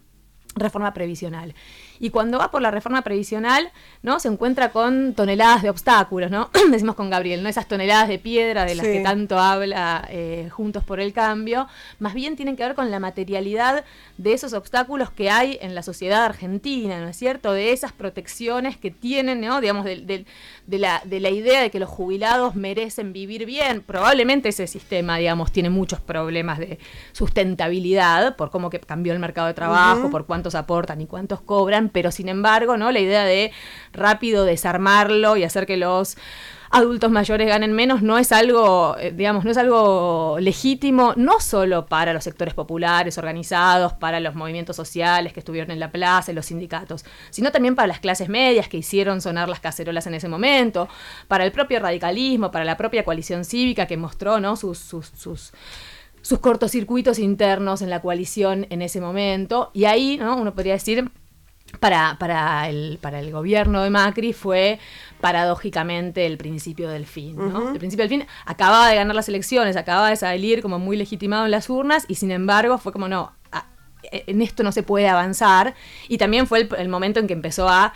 [0.55, 1.55] reforma previsional.
[2.01, 3.71] Y cuando va por la reforma previsional,
[4.03, 4.19] ¿no?
[4.19, 6.51] Se encuentra con toneladas de obstáculos, ¿no?
[6.71, 7.49] Decimos con Gabriel, ¿no?
[7.49, 11.69] Esas toneladas de piedra de las que tanto habla eh, Juntos por el Cambio,
[12.01, 13.85] más bien tienen que ver con la materialidad
[14.19, 17.53] de esos obstáculos que hay en la sociedad argentina, ¿no es cierto?
[17.53, 19.61] De esas protecciones que tienen, ¿no?
[19.61, 20.27] Digamos, de,
[20.67, 23.81] la, de la idea de que los jubilados merecen vivir bien.
[23.81, 26.79] Probablemente ese sistema, digamos, tiene muchos problemas de
[27.13, 31.89] sustentabilidad por cómo que cambió el mercado de trabajo, por cuántos aportan y cuántos cobran,
[31.89, 32.91] pero sin embargo, ¿no?
[32.91, 33.53] La idea de
[33.93, 36.17] rápido desarmarlo y hacer que los
[36.71, 41.87] adultos mayores ganen menos no es algo, eh, digamos, no es algo legítimo, no solo
[41.87, 46.47] para los sectores populares organizados, para los movimientos sociales que estuvieron en la plaza, los
[46.47, 50.89] sindicatos, sino también para las clases medias que hicieron sonar las cacerolas en ese momento,
[51.29, 54.57] para el propio radicalismo, para la propia coalición cívica que mostró, ¿no?
[54.57, 55.53] sus, sus, sus
[56.23, 59.71] sus cortocircuitos internos en la coalición en ese momento.
[59.75, 60.37] Y ahí, ¿no?
[60.37, 61.11] Uno podría decir,
[61.81, 64.79] para, para, el, para el gobierno de Macri fue
[65.21, 67.37] paradójicamente el principio del fin.
[67.37, 67.73] ¿no?
[67.73, 71.45] El principio del fin acababa de ganar las elecciones, acababa de salir como muy legitimado
[71.45, 73.33] en las urnas y sin embargo fue como no,
[74.13, 75.75] en esto no se puede avanzar
[76.09, 77.95] y también fue el, momento en que empezó a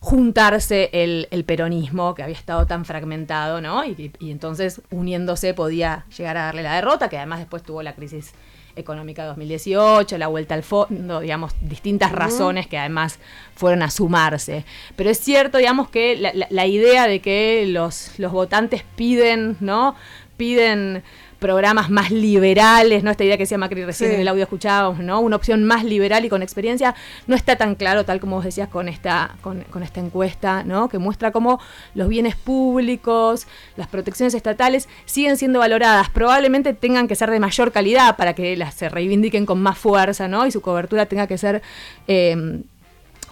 [0.00, 3.84] juntarse el, peronismo que había estado tan fragmentado, ¿no?
[3.84, 7.94] Y, y entonces uniéndose podía llegar a darle la derrota, que además después tuvo la
[7.94, 8.32] crisis
[8.78, 13.18] económica 2018, la vuelta al fondo, digamos, distintas razones que además
[13.54, 14.64] fueron a sumarse.
[14.96, 19.96] Pero es cierto, digamos, que la, idea de que los, los votantes piden, ¿no?
[20.36, 21.02] Piden
[21.38, 23.10] programas más liberales, ¿no?
[23.10, 25.20] Esta idea que decía Macri recién en el audio escuchábamos, ¿no?
[25.20, 26.94] Una opción más liberal y con experiencia
[27.26, 30.88] no está tan claro, tal como vos decías, con esta, con, esta encuesta, ¿no?
[30.88, 31.60] Que muestra cómo
[31.94, 33.46] los bienes públicos,
[33.76, 36.10] las protecciones estatales siguen siendo valoradas.
[36.10, 40.28] Probablemente tengan que ser de mayor calidad para que las se reivindiquen con más fuerza,
[40.28, 40.46] ¿no?
[40.46, 41.62] Y su cobertura tenga que ser
[42.08, 42.62] eh,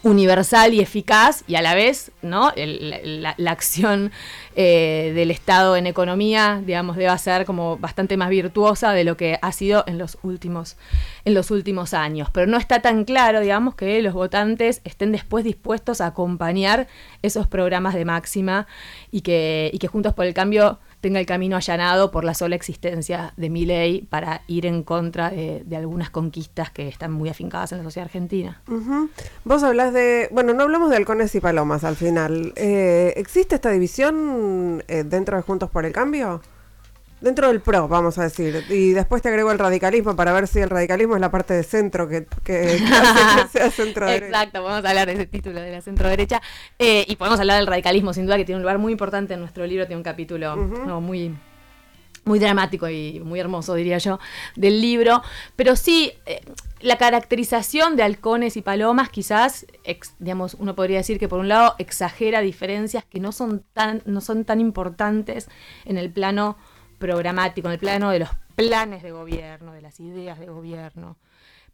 [0.03, 2.53] universal y eficaz y a la vez ¿no?
[2.57, 4.13] la, acción
[4.55, 9.39] eh, del Estado en economía, digamos, deba ser como bastante más virtuosa de lo que
[9.43, 10.77] ha sido en los últimos,
[11.25, 12.29] en los últimos años.
[12.33, 16.87] Pero no está tan claro, digamos, que los votantes estén después dispuestos a acompañar
[17.23, 18.67] esos programas de máxima
[19.11, 22.57] y que, y que Juntos por el Cambio tenga el camino allanado por la sola
[22.57, 27.71] existencia de mi ley para ir en contra de, algunas conquistas que están muy afincadas
[27.71, 28.61] en la sociedad argentina.
[29.45, 32.53] Vos hablas de, bueno, no hablamos de halcones y palomas al final.
[32.57, 36.40] Eh, ¿Existe esta división eh, dentro de Juntos por el Cambio?
[37.21, 38.65] Dentro del PRO, vamos a decir.
[38.69, 41.63] Y después te agrego el radicalismo para ver si el radicalismo es la parte de
[41.63, 42.79] centro que, que,
[43.53, 44.27] sea centro derecha.
[44.27, 46.43] Exacto, podemos hablar de ese título de la centro derecha.
[46.79, 49.41] Eh, y podemos hablar del radicalismo, sin duda, que tiene un lugar muy importante en
[49.41, 51.35] nuestro libro, tiene un capítulo muy,
[52.27, 54.19] muy dramático y muy hermoso, diría yo,
[54.55, 55.23] del libro.
[55.57, 56.43] Pero sí, eh,
[56.81, 59.65] la caracterización de halcones y palomas, quizás,
[60.19, 64.21] digamos, uno podría decir que por un lado exagera diferencias que no son tan, no
[64.21, 65.49] son tan importantes
[65.87, 66.59] en el plano
[66.99, 71.17] programático, en el plano de los planes de gobierno, de las ideas de gobierno.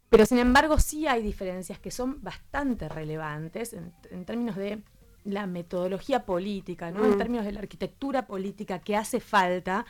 [0.09, 4.83] Pero sin embargo sí hay diferencias que son bastante relevantes en, términos de
[5.23, 7.03] la metodología política, ¿no?
[7.03, 7.17] en mm.
[7.17, 9.85] términos de la arquitectura política que hace falta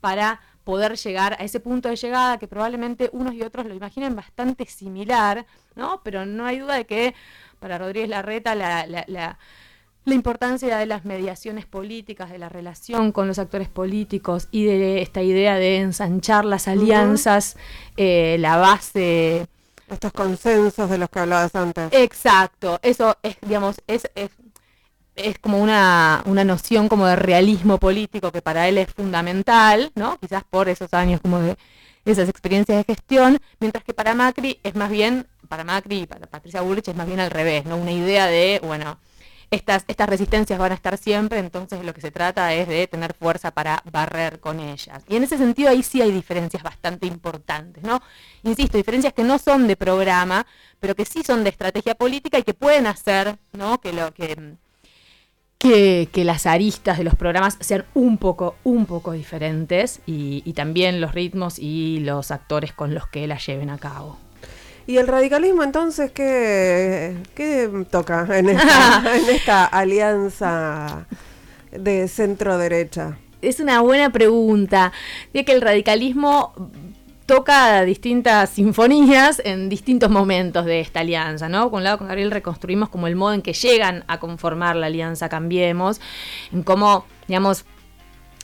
[0.00, 4.16] para poder llegar a ese punto de llegada que probablemente unos y otros lo imaginen
[4.16, 5.46] bastante similar,
[5.76, 6.02] ¿no?
[6.02, 7.14] Pero no hay duda de que
[7.58, 9.38] para Rodríguez Larreta la, la la
[10.14, 15.22] importancia de las mediaciones políticas, de la relación con los actores políticos y de esta
[15.22, 17.56] idea de ensanchar las alianzas,
[17.96, 19.46] eh, la base...
[19.88, 21.88] Estos consensos de los que hablabas antes.
[21.92, 28.42] Exacto, eso es, digamos, es, es, como una, una, noción como de realismo político que
[28.42, 30.18] para él es fundamental, ¿no?
[30.18, 31.56] Quizás por esos años como de
[32.04, 36.26] esas experiencias de gestión, mientras que para Macri es más bien, para Macri y para
[36.26, 37.76] Patricia Bullrich es más bien al revés, ¿no?
[37.78, 38.98] Una idea de, bueno,
[39.50, 43.50] estas, resistencias van a estar siempre, entonces lo que se trata es de tener fuerza
[43.50, 45.04] para barrer con ellas.
[45.08, 48.00] Y en ese sentido ahí sí hay diferencias bastante importantes, ¿no?
[48.42, 50.46] Insisto, diferencias que no son de programa,
[50.80, 53.80] pero que sí son de estrategia política y que pueden hacer, ¿no?
[53.80, 54.56] Que lo que
[55.58, 61.00] que, las aristas de los programas sean un poco, un poco diferentes y, y también
[61.00, 64.18] los ritmos y los actores con los que las lleven a cabo.
[64.88, 71.06] ¿Y el radicalismo entonces qué, qué toca en esta, alianza
[71.70, 73.18] de centro-derecha?
[73.42, 74.90] Es una buena pregunta.
[75.34, 76.54] Dice que el radicalismo
[77.26, 81.68] toca distintas sinfonías en distintos momentos de esta alianza, ¿no?
[81.70, 84.86] Con un lado, con Gabriel reconstruimos como el modo en que llegan a conformar la
[84.86, 86.00] alianza Cambiemos,
[86.50, 87.66] en cómo, digamos,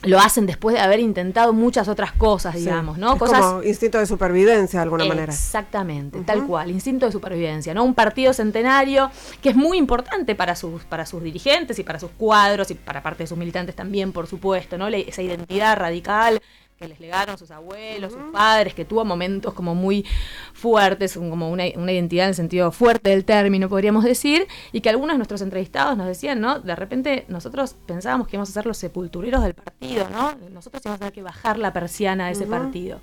[0.03, 3.13] lo hacen después de haber intentado muchas otras cosas, digamos, ¿no?
[3.13, 5.33] Es cosas como instinto de supervivencia de alguna manera.
[5.33, 7.83] Exactamente, tal cual, instinto de supervivencia, ¿no?
[7.83, 9.09] Un partido centenario
[9.41, 13.01] que es muy importante para sus para sus dirigentes y para sus cuadros y para
[13.01, 14.87] parte de sus militantes también, por supuesto, ¿no?
[14.87, 16.41] esa identidad radical
[16.77, 20.05] que les legaron sus abuelos, sus padres, que tuvo momentos como muy
[20.53, 25.13] fuertes, como una, identidad en el sentido fuerte del término, podríamos decir, y que algunos
[25.13, 26.59] de nuestros entrevistados nos decían, ¿no?
[26.59, 30.35] De repente nosotros pensábamos que íbamos a ser los sepultureros del partido, ¿no?
[30.49, 32.99] Nosotros íbamos a tener que bajar la persiana de ese partido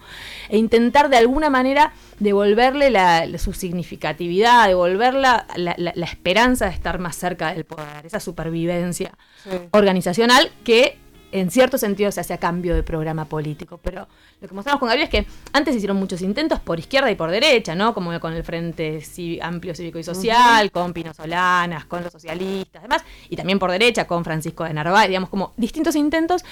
[0.51, 6.99] e intentar de alguna manera devolverle la, su significatividad, devolver la, la, esperanza de estar
[6.99, 9.13] más cerca del poder, esa supervivencia
[9.71, 10.99] organizacional que
[11.33, 13.81] en cierto sentido se hace a cambio de programa político.
[13.83, 14.07] Pero
[14.41, 17.31] lo que mostramos con Gabriel es que antes hicieron muchos intentos por izquierda y por
[17.31, 17.95] derecha, ¿no?
[17.95, 19.03] Como con el Frente
[19.41, 24.07] Amplio Cívico y Social, con Pino Solanas, con los socialistas, demás, y también por derecha
[24.07, 26.45] con Francisco de Narváez, digamos, como distintos intentos.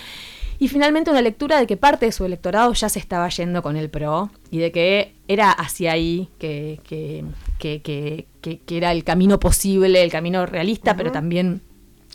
[0.59, 3.77] Y finalmente una lectura de que parte de su electorado ya se estaba yendo con
[3.77, 7.25] el PRO y de que era hacia ahí que, que,
[7.59, 11.63] que, que era el camino posible, el camino realista, pero también...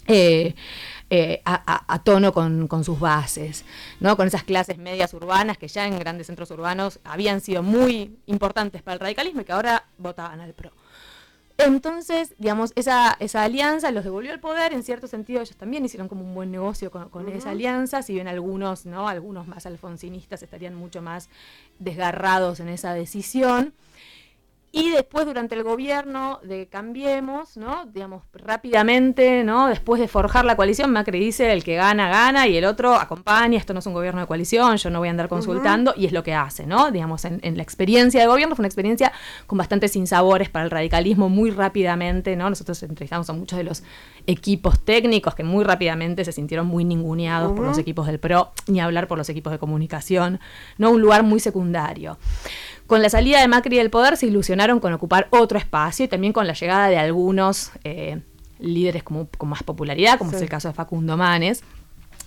[0.08, 0.54] Eh,
[1.10, 3.64] eh, a, tono con, sus bases,
[4.00, 4.18] ¿no?
[4.18, 8.82] con esas clases medias urbanas que ya en grandes centros urbanos habían sido muy importantes
[8.82, 10.72] para el radicalismo y que ahora votaban al PRO.
[11.58, 16.10] Entonces, digamos, esa, esa alianza los devolvió al poder, en cierto sentido ellos también hicieron
[16.10, 19.08] como un buen negocio con, esa alianza, si bien algunos, ¿no?
[19.08, 21.30] Algunos más alfonsinistas estarían mucho más
[21.80, 23.74] desgarrados en esa decisión.
[24.78, 27.86] Y después, durante el gobierno de Cambiemos, ¿no?
[27.86, 29.70] Digamos, rápidamente, ¿no?
[29.70, 33.58] Después de forjar la coalición, Macri dice, el que gana, gana, y el otro acompaña,
[33.58, 36.12] esto no es un gobierno de coalición, yo no voy a andar consultando, y es
[36.12, 36.92] lo que hace, ¿no?
[36.92, 39.14] Digamos, en, la experiencia de gobierno fue una experiencia
[39.48, 42.50] con bastantes sinsabores para el radicalismo muy rápidamente, ¿no?
[42.50, 43.82] Nosotros entrevistamos a muchos de los
[44.28, 48.82] equipos técnicos que muy rápidamente se sintieron muy ninguneados por los equipos del PRO, ni
[48.82, 50.42] hablar por los equipos de comunicación,
[50.78, 50.92] ¿no?
[50.92, 52.18] Un lugar muy secundario.
[52.88, 56.34] Con la salida de Macri del poder se ilusionaron con ocupar otro espacio y también
[56.34, 58.22] con la llegada de algunos eh,
[58.60, 61.64] líderes con más popularidad, como es el caso de Facundo Manes.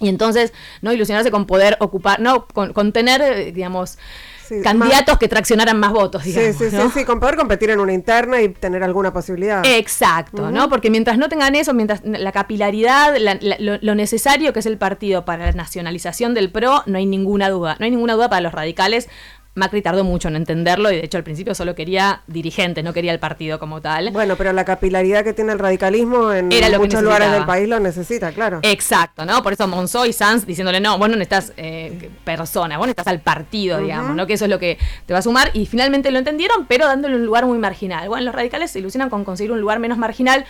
[0.00, 3.98] Y entonces, no ilusionarse con poder ocupar, no, con, tener, eh, digamos,
[4.62, 6.56] candidatos que traccionaran más votos, digamos.
[6.56, 9.66] Sí, sí, sí, sí, con poder competir en una interna y tener alguna posibilidad.
[9.66, 10.68] Exacto, ¿no?
[10.68, 13.16] Porque mientras no tengan eso, mientras la capilaridad,
[13.58, 17.50] lo, lo, necesario que es el partido para la nacionalización del PRO, no hay ninguna
[17.50, 17.76] duda.
[17.80, 19.08] No hay ninguna duda para los radicales
[19.54, 23.12] Macri tardó mucho en entenderlo y de hecho al principio solo quería dirigente, no quería
[23.12, 24.10] el partido como tal.
[24.12, 28.32] Bueno, pero la capilaridad que tiene el radicalismo en muchos lugares del país lo necesita,
[28.32, 28.60] claro.
[28.62, 29.42] Exacto, ¿no?
[29.42, 33.20] Por eso Monzó y Sanz diciéndole, no, vos no necesitas eh, persona, vos necesitas al
[33.20, 34.26] partido, digamos, ¿no?
[34.26, 35.50] Que eso es lo que te va a sumar.
[35.54, 38.08] Y finalmente lo entendieron, pero dándole un lugar muy marginal.
[38.08, 40.44] Bueno, los radicales se ilusionan con conseguir un lugar menos marginal.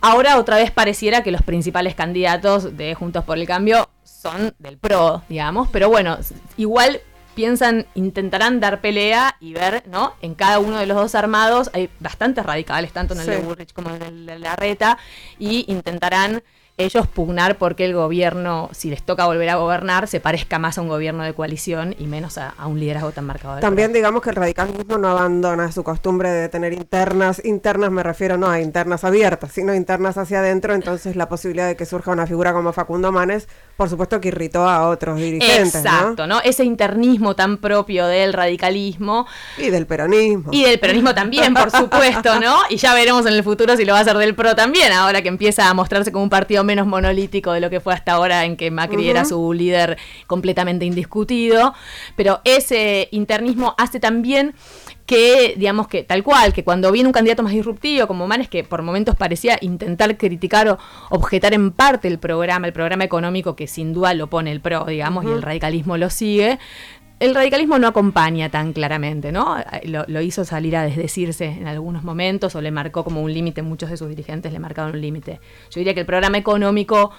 [0.00, 4.76] Ahora otra vez pareciera que los principales candidatos de Juntos por el Cambio son del
[4.76, 6.18] PRO, digamos, pero bueno,
[6.56, 7.00] igual
[7.34, 10.14] piensan, intentarán dar pelea y ver, ¿no?
[10.22, 13.72] En cada uno de los dos armados hay bastantes radicales, tanto en el de Bullrich
[13.72, 14.98] como en el de Larreta,
[15.38, 16.42] y intentarán
[16.78, 20.82] ellos pugnar porque el gobierno, si les toca volver a gobernar, se parezca más a
[20.82, 23.60] un gobierno de coalición y menos a, un liderazgo tan marcado.
[23.60, 28.38] También digamos que el radicalismo no abandona su costumbre de tener internas, internas me refiero
[28.38, 32.26] no a internas abiertas, sino internas hacia adentro, entonces la posibilidad de que surja una
[32.26, 35.74] figura como Facundo Manes, por supuesto que irritó a otros dirigentes.
[35.74, 36.40] Exacto, ¿no?
[36.42, 39.26] Ese internismo tan propio del radicalismo.
[39.58, 40.50] Y del peronismo.
[40.52, 42.60] Y del peronismo también, por supuesto, ¿no?
[42.70, 45.20] Y ya veremos en el futuro si lo va a hacer del PRO también, ahora
[45.20, 48.44] que empieza a mostrarse como un partido menos monolítico de lo que fue hasta ahora
[48.44, 51.74] en que Macri era su líder completamente indiscutido,
[52.16, 54.54] pero ese internismo hace también
[55.06, 58.64] que, digamos que tal cual, que cuando viene un candidato más disruptivo como Manes, que
[58.64, 60.78] por momentos parecía intentar criticar o
[61.10, 64.84] objetar en parte el programa, el programa económico que sin duda lo pone el PRO,
[64.84, 66.58] digamos, y el radicalismo lo sigue,
[67.22, 69.56] el radicalismo no acompaña tan claramente, ¿no?
[69.84, 73.90] Lo, hizo salir a desdecirse en algunos momentos o le marcó como un límite, muchos
[73.90, 75.38] de sus dirigentes le marcaron un límite.
[75.70, 77.12] Yo diría que el programa económico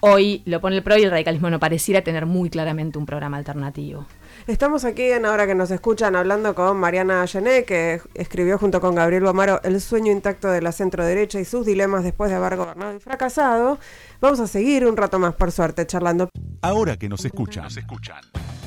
[0.00, 3.36] hoy lo pone el PRO y el radicalismo no pareciera tener muy claramente un programa
[3.36, 4.06] alternativo.
[4.46, 8.94] Estamos aquí en Ahora que nos escuchan hablando con Mariana Allané, que escribió junto con
[8.94, 12.56] Gabriel Bomaro El sueño intacto de la centro derecha y sus dilemas después de haber
[12.56, 13.80] gobernado y fracasado.
[14.20, 16.28] Vamos a seguir un rato más, por suerte, charlando.
[16.60, 18.20] Ahora que nos escuchan, nos escuchan.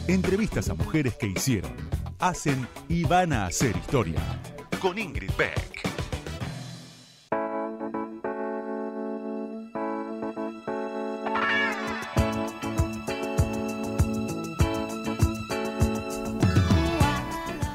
[0.07, 1.75] Entrevistas a mujeres que hicieron,
[2.19, 4.21] hacen y van a hacer historia.
[4.81, 5.81] Con Ingrid Beck.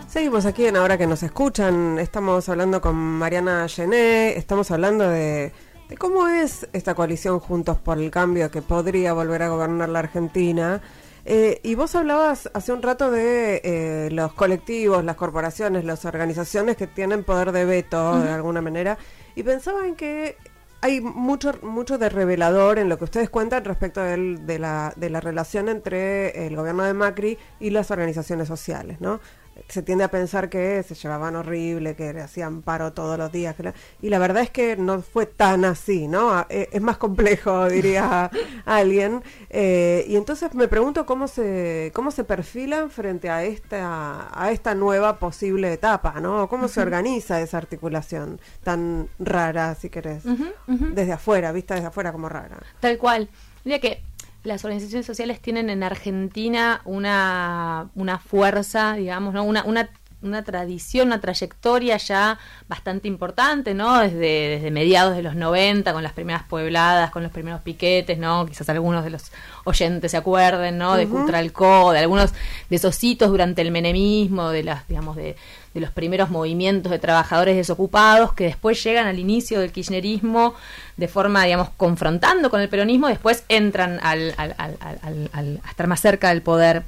[0.08, 1.98] Seguimos aquí en Ahora que nos escuchan.
[1.98, 5.52] Estamos hablando con Mariana Gené, estamos hablando de
[5.88, 10.00] de cómo es esta coalición Juntos por el Cambio que podría volver a gobernar la
[10.00, 10.80] Argentina.
[11.24, 16.76] Eh, y vos hablabas hace un rato de eh, los colectivos, las corporaciones, las organizaciones
[16.76, 18.96] que tienen poder de veto de alguna manera.
[19.34, 20.36] Y pensaba en que
[20.82, 25.20] hay mucho, mucho de revelador en lo que ustedes cuentan respecto de, la, de la
[25.20, 29.20] relación entre el gobierno de Macri y las organizaciones sociales, ¿no?
[29.68, 33.54] Se tiende a pensar que se llevaban horrible, que hacían paro todos los días.
[34.02, 36.46] y la verdad es que no fue tan así, ¿no?
[36.48, 38.30] Eh, es más complejo, diría
[38.64, 39.22] alguien.
[39.50, 44.74] Eh, y entonces me pregunto cómo se, cómo se perfilan frente a esta, a esta
[44.74, 46.48] nueva posible etapa, ¿no?
[46.48, 50.24] ¿Cómo se organiza esa articulación tan rara, si querés?
[50.66, 52.58] Desde afuera, vista desde afuera como rara.
[52.80, 53.28] Tal cual.
[53.64, 54.02] Mira que
[54.46, 59.42] las organizaciones sociales tienen en Argentina una, una fuerza, digamos, ¿no?
[59.42, 59.90] una, una,
[60.22, 62.38] una, tradición, una trayectoria ya
[62.68, 63.98] bastante importante, ¿no?
[63.98, 68.46] Desde, desde mediados de los 90, con las primeras puebladas, con los primeros piquetes, ¿no?
[68.46, 69.32] Quizás algunos de los
[69.64, 70.96] oyentes se acuerden, ¿no?
[70.96, 72.32] De uh de algunos
[72.70, 75.36] de esos hitos durante el menemismo, de las, digamos, de
[75.76, 80.54] de los primeros movimientos de trabajadores desocupados que después llegan al inicio del kirchnerismo
[80.96, 86.00] de forma, digamos, confrontando con el peronismo, después entran al, al, al, a estar más
[86.00, 86.84] cerca del poder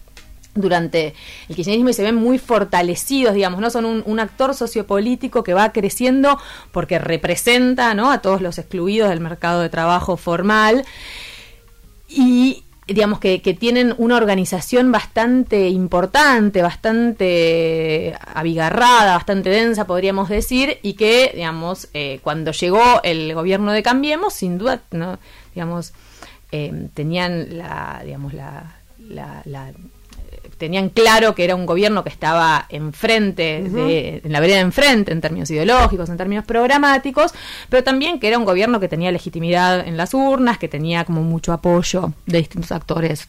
[0.55, 1.15] durante
[1.51, 3.69] el kirchnerismo y se ven muy fortalecidos, digamos, ¿no?
[3.69, 6.39] Son un, un, actor sociopolítico que va creciendo
[6.73, 8.11] porque representa, ¿no?
[8.11, 10.87] A todos los excluidos del mercado de trabajo formal.
[12.09, 20.79] Y digamos que, que, tienen una organización bastante importante, bastante abigarrada, bastante densa, podríamos decir,
[20.83, 25.19] y que, digamos, eh, cuando llegó el gobierno de Cambiemos, sin duda, ¿no?
[25.55, 25.93] digamos,
[26.51, 29.73] eh, tenían la, digamos, la, la, la
[30.59, 35.21] tenían claro que era un gobierno que estaba enfrente, de, en la vereda enfrente, en
[35.21, 37.33] términos ideológicos, en términos programáticos,
[37.69, 41.23] pero también que era un gobierno que tenía legitimidad en las urnas, que tenía como
[41.23, 43.29] mucho apoyo de distintos actores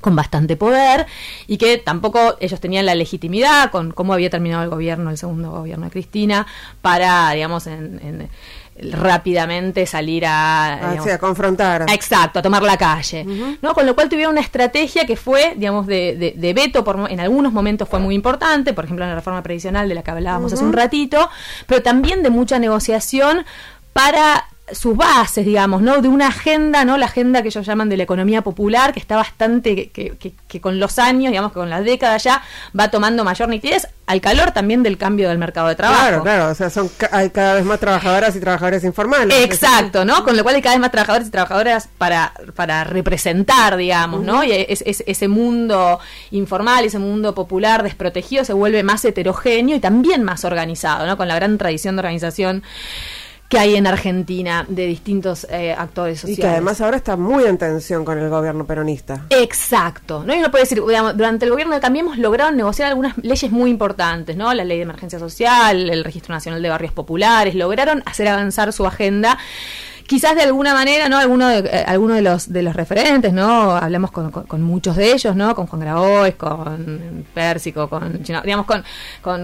[0.00, 1.06] con bastante poder
[1.46, 5.50] y que tampoco ellos tenían la legitimidad con cómo había terminado el gobierno, el segundo
[5.52, 6.46] gobierno de Cristina,
[6.80, 8.28] para, digamos, en
[8.80, 11.86] rápidamente salir a, ah, confrontar.
[11.90, 13.24] exacto, a tomar la calle.
[13.60, 13.74] ¿no?
[13.74, 17.52] Con lo cual tuvieron una estrategia que fue, digamos, de, de, veto, por, en algunos
[17.52, 20.64] momentos fue muy importante, por ejemplo, en la reforma previsional de la que hablábamos hace
[20.64, 21.28] un ratito,
[21.66, 23.44] pero también de mucha negociación
[23.92, 26.00] para sus bases, digamos, ¿no?
[26.00, 26.96] De una agenda, ¿no?
[26.96, 30.78] La agenda que ellos llaman de la economía popular, que está bastante, que, que, con
[30.78, 32.42] los años, digamos, que con la década ya
[32.78, 36.00] va tomando mayor nitidez, al calor también del cambio del mercado de trabajo.
[36.00, 39.44] Claro, claro, o sea, son, hay cada vez más trabajadoras y trabajadores informales.
[39.44, 40.24] Exacto, ¿no?
[40.24, 44.44] Con lo cual hay cada vez más trabajadores y trabajadoras para, para representar, digamos, ¿no?
[44.44, 45.98] Y es, ese mundo
[46.30, 51.16] informal, ese mundo popular desprotegido se vuelve más heterogéneo y también más organizado, ¿no?
[51.16, 52.62] Con la gran tradición de organización
[53.52, 56.38] que hay en Argentina de distintos eh, actores sociales.
[56.38, 59.26] Y que además ahora está muy en tensión con el gobierno peronista.
[59.28, 60.24] Exacto.
[60.24, 60.34] ¿no?
[60.34, 64.38] Y uno puede decir, durante el gobierno de Cambiemos lograron negociar algunas leyes muy importantes,
[64.38, 64.54] ¿no?
[64.54, 68.86] La ley de emergencia social, el registro nacional de barrios populares, lograron hacer avanzar su
[68.86, 69.36] agenda
[70.12, 71.16] quizás de alguna manera, ¿no?
[71.16, 73.74] Alguno de, eh, alguno de los de los referentes, ¿no?
[73.74, 75.54] Hablamos con, con, muchos de ellos, ¿no?
[75.54, 78.84] Con Juan Grabois, con Pérsico, con digamos con,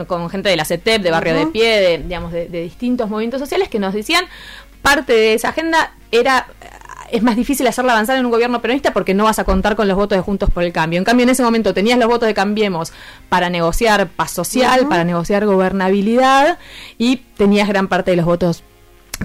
[0.05, 3.71] con, gente de la CETEP, de Barrio de Pie, de, digamos, de, distintos movimientos sociales
[3.71, 4.27] que nos decían
[4.83, 6.47] parte de esa agenda era
[7.11, 9.89] es más difícil hacerla avanzar en un gobierno peronista porque no vas a contar con
[9.89, 10.99] los votos de Juntos por el Cambio.
[10.99, 12.93] En cambio, en ese momento tenías los votos de Cambiemos
[13.31, 16.59] para negociar paz social, para negociar gobernabilidad
[16.99, 18.63] y tenías gran parte de los votos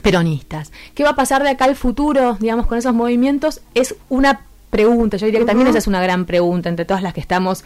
[0.02, 0.72] peronistas.
[0.96, 3.62] ¿Qué va a pasar de acá al futuro, digamos, con esos movimientos?
[3.74, 7.14] Es una pregunta, yo diría que también esa es una gran pregunta entre todas las
[7.14, 7.64] que estamos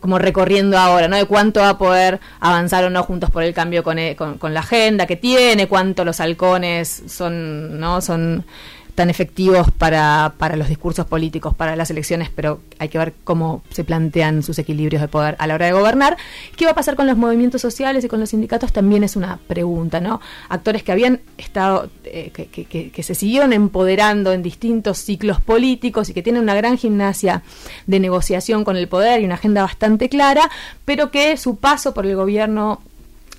[0.00, 1.16] como recorriendo ahora, ¿no?
[1.16, 4.38] De cuánto va a poder avanzar o no juntos por el cambio con, eh, con,
[4.38, 8.00] con la agenda que tiene, cuánto los halcones son, ¿no?
[8.00, 8.46] Son
[8.94, 13.62] tan efectivos para, para los discursos políticos, para las elecciones, pero hay que ver cómo
[13.70, 16.16] se plantean sus equilibrios de poder a la hora de gobernar.
[16.56, 18.72] ¿Qué va a pasar con los movimientos sociales y con los sindicatos?
[18.72, 20.20] También es una pregunta, ¿no?
[20.48, 26.10] Actores que habían estado, eh, que, que, que, se siguieron empoderando en distintos ciclos políticos
[26.10, 27.42] y que tienen una gran gimnasia
[27.86, 30.50] de negociación con el poder y una agenda bastante clara,
[30.84, 32.80] pero que su paso por el gobierno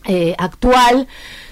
[0.06, 1.08] eh, actual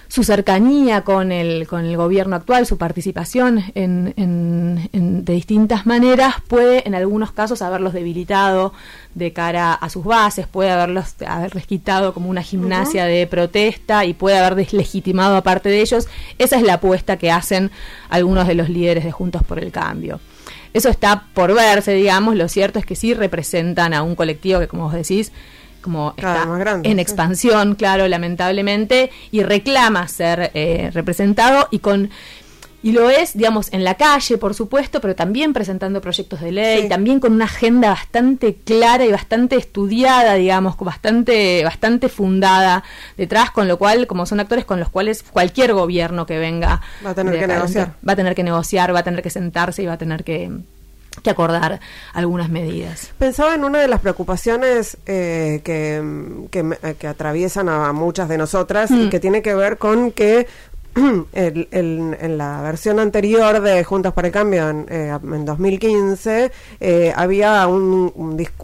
[0.10, 6.36] su cercanía con el, con el gobierno actual, su participación en, en, de distintas maneras,
[6.48, 8.74] puede en algunos casos haberlos debilitado
[9.14, 14.16] de cara a sus bases, puede haberlos haberles quitado como una gimnasia de protesta y
[14.16, 16.08] puede haber deslegitimado a parte de ellos.
[16.40, 17.70] Esa es la apuesta que hacen
[18.10, 20.20] algunos de los líderes de Juntos por el Cambio.
[20.74, 24.68] Eso está por verse, digamos, lo cierto es que sí representan a un colectivo que,
[24.68, 25.32] como vos decís,
[25.90, 26.46] como está
[26.84, 32.12] en expansión, claro, lamentablemente, y reclama ser eh, representado y con
[32.82, 36.88] y lo es, digamos, en la calle, por supuesto, pero también presentando proyectos de ley,
[36.88, 42.86] también con una agenda bastante clara y bastante estudiada, digamos, bastante, bastante fundada
[43.18, 47.10] detrás, con lo cual, como son actores con los cuales cualquier gobierno que venga va
[47.10, 47.96] a tener que negociar.
[48.08, 50.50] Va a tener que negociar, va a tener que sentarse y va a tener que
[51.22, 51.80] que acordar
[52.14, 53.12] algunas medidas.
[53.18, 59.06] Pensaba en una de las preocupaciones eh, que, que, atraviesan a muchas de nosotras y
[59.06, 59.10] mm.
[59.10, 60.48] que tiene que ver con que
[61.34, 67.14] el, en la versión anterior de Juntos por el Cambio, en, eh, en 2015, eh,
[67.16, 68.12] había un,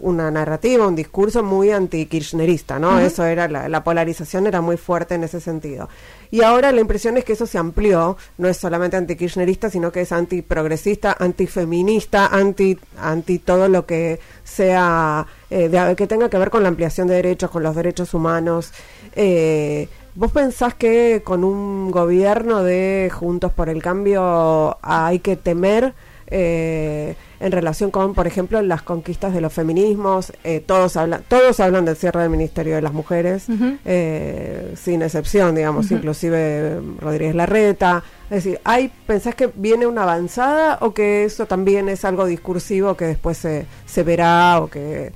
[0.02, 2.98] una narrativa, un discurso muy anti-kirchnerista, ¿no?
[2.98, 5.88] Eso era, la, la, polarización era muy fuerte en ese sentido.
[6.30, 10.02] Y ahora la impresión es que eso se amplió, no es solamente anti-kirchnerista, sino que
[10.02, 16.62] es anti-progresista, anti-feminista, anti, anti todo lo que sea, eh, que tenga que ver con
[16.62, 18.72] la ampliación de derechos, con los derechos humanos.
[19.14, 25.92] Eh, ¿Vos pensás que con un gobierno de Juntos por el Cambio hay que temer
[26.28, 30.32] eh, en relación con, por ejemplo, las conquistas de los feminismos?
[30.44, 33.46] Eh, todos hablan, todos hablan del cierre del Ministerio de las Mujeres,
[33.84, 38.02] eh, sin excepción, digamos, inclusive Rodríguez Larreta.
[38.30, 42.96] Es decir, ¿hay, ¿pensás que viene una avanzada o que eso también es algo discursivo
[42.96, 45.12] que después se, se verá o que...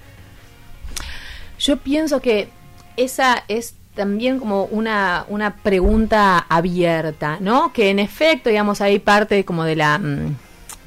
[1.59, 2.49] Yo pienso que
[2.97, 7.73] esa es también como una, una pregunta abierta, ¿no?
[7.73, 10.37] Que en efecto, digamos, hay parte como de la, mm,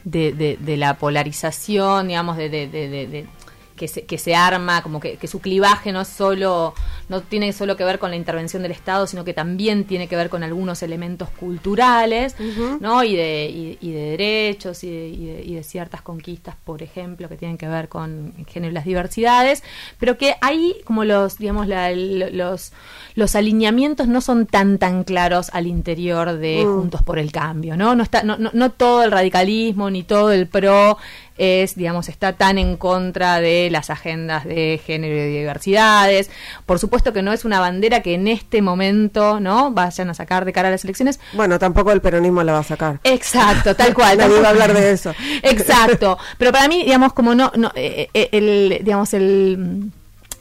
[0.04, 3.28] de, de, la polarización, digamos, de, de
[3.76, 6.74] que se, que se arma, como que, que, su clivaje no es solo,
[7.10, 10.16] no tiene solo que ver con la intervención del Estado, sino que también tiene que
[10.16, 12.36] ver con algunos elementos culturales,
[12.80, 13.04] ¿no?
[13.04, 17.58] Y de, y, de derechos y de, y de, ciertas conquistas, por ejemplo, que tienen
[17.58, 19.64] que ver con el género y las diversidades,
[20.00, 22.74] pero que hay como los, digamos, los,
[23.16, 26.76] los alineamientos no son tan tan claros al interior de mm.
[26.76, 27.96] Juntos por el Cambio, ¿no?
[27.96, 30.98] No, está, no, no, no todo el radicalismo ni todo el pro
[31.38, 36.30] es, digamos, está tan en contra de las agendas de género y diversidades.
[36.66, 39.72] Por supuesto que no es una bandera que en este momento, ¿no?
[39.72, 41.20] Vayan a sacar de cara a las elecciones.
[41.34, 43.00] Bueno, tampoco el peronismo la va a sacar.
[43.04, 44.18] Exacto, tal cual.
[44.18, 45.14] Nadie va a hablar de eso.
[45.42, 46.18] Exacto.
[46.38, 49.92] Pero para mí, digamos, como no, no eh, eh, el, digamos, el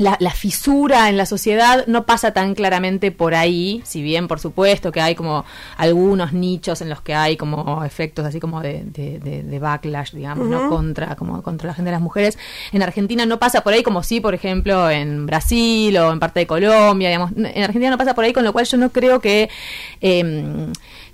[0.03, 4.93] la, fisura en la sociedad no pasa tan claramente por ahí, si bien por supuesto
[4.93, 5.45] que hay como
[5.77, 10.69] algunos nichos en los que hay como efectos así como de, de, backlash, digamos, ¿no?
[10.69, 12.39] contra, como contra la gente de las mujeres.
[12.73, 16.41] En Argentina no pasa por ahí como sí, por ejemplo, en Brasil o en parte
[16.41, 17.33] de Colombia, digamos.
[17.37, 19.49] En Argentina no pasa por ahí, con lo cual yo no creo que
[20.01, 20.73] em,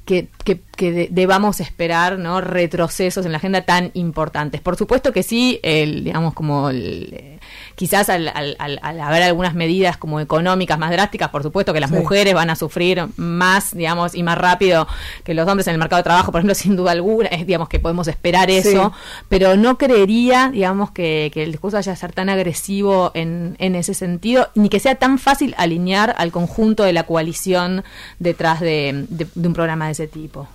[0.08, 0.60] que, que,
[1.10, 4.60] debamos esperar no retrocesos en la agenda tan importantes.
[4.60, 7.40] Por supuesto que sí, el, digamos como el,
[7.74, 11.90] quizás al, al, al, haber algunas medidas como económicas más drásticas, por supuesto que las
[11.90, 14.86] mujeres van a sufrir más, digamos, y más rápido
[15.24, 17.68] que los hombres en el mercado de trabajo, por ejemplo, sin duda alguna, es, digamos,
[17.68, 18.92] que podemos esperar eso,
[19.28, 23.94] pero no creería, digamos, que, el discurso vaya a ser tan agresivo en, en ese
[23.94, 27.84] sentido, ni que sea tan fácil alinear al conjunto de la coalición
[28.18, 29.06] detrás de,
[29.36, 30.48] un programa de ese tipo.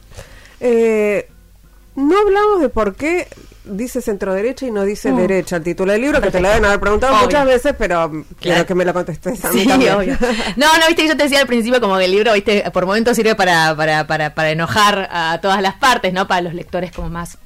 [0.65, 1.27] Eh,
[1.95, 3.27] no hablamos de por qué
[3.65, 5.17] dice centro derecha y no dice mm.
[5.17, 8.65] derecha el título del libro, que te lo deben haber preguntado muchas veces, pero quiero
[8.65, 10.17] que me lo contestes a mí también.
[10.55, 13.15] No, no, viste, yo te decía al principio como que el libro, viste, por momentos
[13.15, 16.27] sirve para, para, para, para enojar a todas las partes, ¿no?
[16.27, 17.37] Para los lectores como más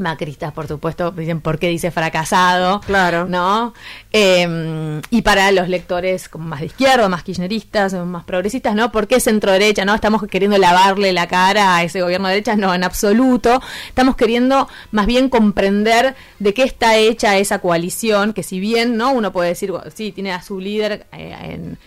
[0.00, 3.74] macristas, por supuesto, dicen por qué dice fracasado, claro, ¿no?
[4.12, 8.90] Em, y para los lectores como más de izquierda, más kirchneristas, más progresistas, ¿no?
[8.92, 9.84] ¿Por qué centro derecha?
[9.84, 9.94] ¿No?
[9.94, 13.60] Estamos queriendo lavarle la cara a ese gobierno de derecha, no, en absoluto.
[13.88, 19.12] Estamos queriendo más bien comprender de qué está hecha esa coalición, que si bien, ¿no?
[19.12, 21.78] Uno puede decir, sí, tiene a su líder eh, en,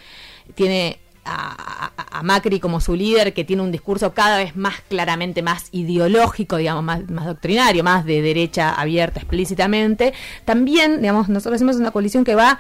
[0.55, 5.67] tiene a, Macri como su líder, que tiene un discurso cada vez más claramente más
[5.71, 10.13] ideológico, digamos, más, más doctrinario, más de derecha abierta explícitamente,
[10.45, 12.59] también, digamos, nosotros hacemos una coalición que va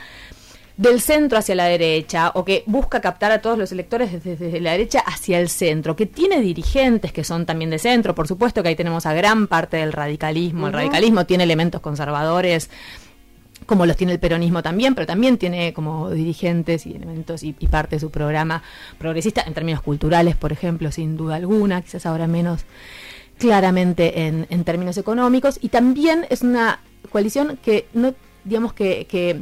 [0.77, 4.59] del centro hacia la derecha o que busca captar a todos los electores desde, desde,
[4.59, 8.63] la derecha hacia el centro, que tiene dirigentes que son también de centro, por supuesto
[8.63, 12.69] que ahí tenemos a gran parte del radicalismo, el radicalismo tiene elementos conservadores
[13.65, 17.95] como los tiene el peronismo también, pero también tiene como dirigentes y elementos y, parte
[17.95, 18.61] de su programa
[18.97, 22.65] progresista en términos culturales, por ejemplo, sin duda alguna, quizás ahora menos
[23.37, 29.41] claramente en, en términos económicos, y también es una coalición que no, digamos que, que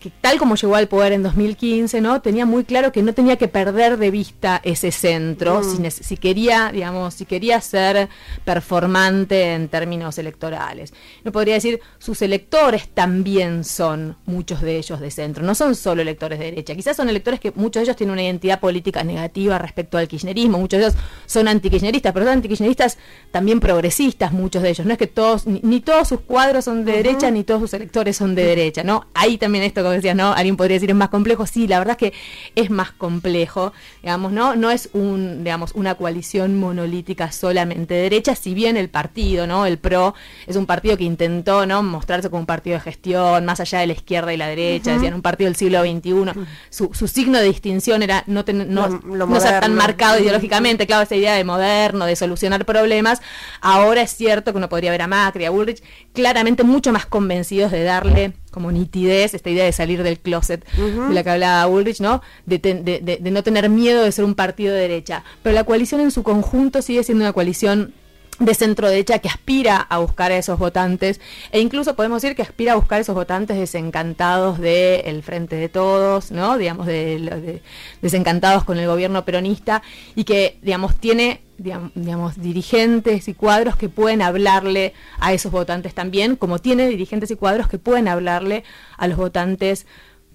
[0.00, 2.22] que tal como llegó al poder en 2015, ¿no?
[2.22, 5.90] Tenía muy claro que no tenía que perder de vista ese centro mm.
[5.90, 8.08] si, quería, digamos, si quería ser
[8.44, 10.94] performante en términos electorales.
[11.24, 16.02] No podría decir sus electores también son muchos de ellos de centro, no son solo
[16.02, 19.58] electores de derecha, quizás son electores que muchos de ellos tienen una identidad política negativa
[19.58, 22.98] respecto al kirchnerismo, muchos de ellos son antikirchneristas, pero son antikirchneristas
[23.32, 24.86] también progresistas, muchos de ellos.
[24.86, 28.16] No es que todos ni, todos sus cuadros son de derecha ni todos sus electores
[28.16, 29.06] son de derecha, ¿no?
[29.14, 30.32] Hay también esto decías, ¿no?
[30.32, 31.46] Alguien podría decir es más complejo.
[31.46, 32.18] Sí, la verdad es que
[32.54, 33.72] es más complejo,
[34.02, 34.56] digamos, ¿no?
[34.56, 39.66] No es un, digamos, una coalición monolítica solamente derecha, si bien el partido, ¿no?
[39.66, 40.14] El PRO
[40.46, 41.82] es un partido que intentó, ¿no?
[41.82, 45.14] Mostrarse como un partido de gestión, más allá de la izquierda y la derecha, decían,
[45.14, 46.40] un partido del siglo XXI.
[46.70, 51.34] Su, su signo de distinción era no, no, ser tan marcado ideológicamente, claro, esa idea
[51.34, 53.20] de moderno, de solucionar problemas.
[53.60, 55.82] Ahora es cierto que uno podría ver a Macri, a Bullrich,
[56.12, 61.14] claramente mucho más convencidos de darle como nitidez, esta idea de salir del closet de
[61.14, 62.22] la que hablaba Ulrich, ¿no?
[62.46, 65.24] De, no tener miedo de ser un partido de derecha.
[65.42, 67.94] Pero la coalición en su conjunto sigue siendo una coalición
[68.38, 71.20] de centro derecha que aspira a buscar a esos votantes
[71.50, 75.68] e incluso podemos decir que aspira a buscar a esos votantes desencantados del frente de
[75.68, 76.56] todos, ¿no?
[76.56, 77.62] Digamos de,
[78.00, 79.82] desencantados con el gobierno peronista
[80.14, 86.36] y que digamos tiene digamos, dirigentes y cuadros que pueden hablarle a esos votantes también,
[86.36, 88.62] como tiene dirigentes y cuadros que pueden hablarle
[88.96, 89.84] a los votantes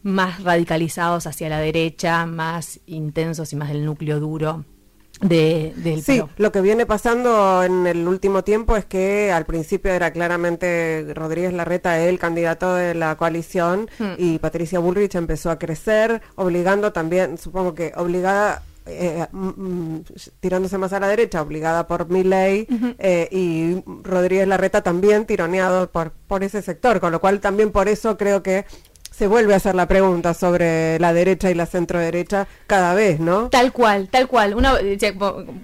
[0.02, 4.66] más radicalizados hacia la derecha, más intensos y más del núcleo duro
[5.24, 9.92] de, del Sí, lo que viene pasando en el último tiempo es que al principio
[9.92, 14.14] era claramente Rodríguez Larreta el candidato de la coalición hmm.
[14.18, 20.04] y Patricia Bullrich empezó a crecer, obligando también, supongo que obligada eh, mm, mm,
[20.42, 22.68] tirándose más a la derecha, obligada por mi ley,
[23.00, 27.88] eh, y Rodríguez Larreta también tironeado por, por ese sector, con lo cual también por
[27.88, 28.66] eso creo que
[29.14, 33.20] se vuelve a hacer la pregunta sobre la derecha y la centro derecha cada vez,
[33.20, 33.50] ¿no?
[33.50, 34.56] Tal cual, tal cual.
[34.56, 34.98] Uno, eh,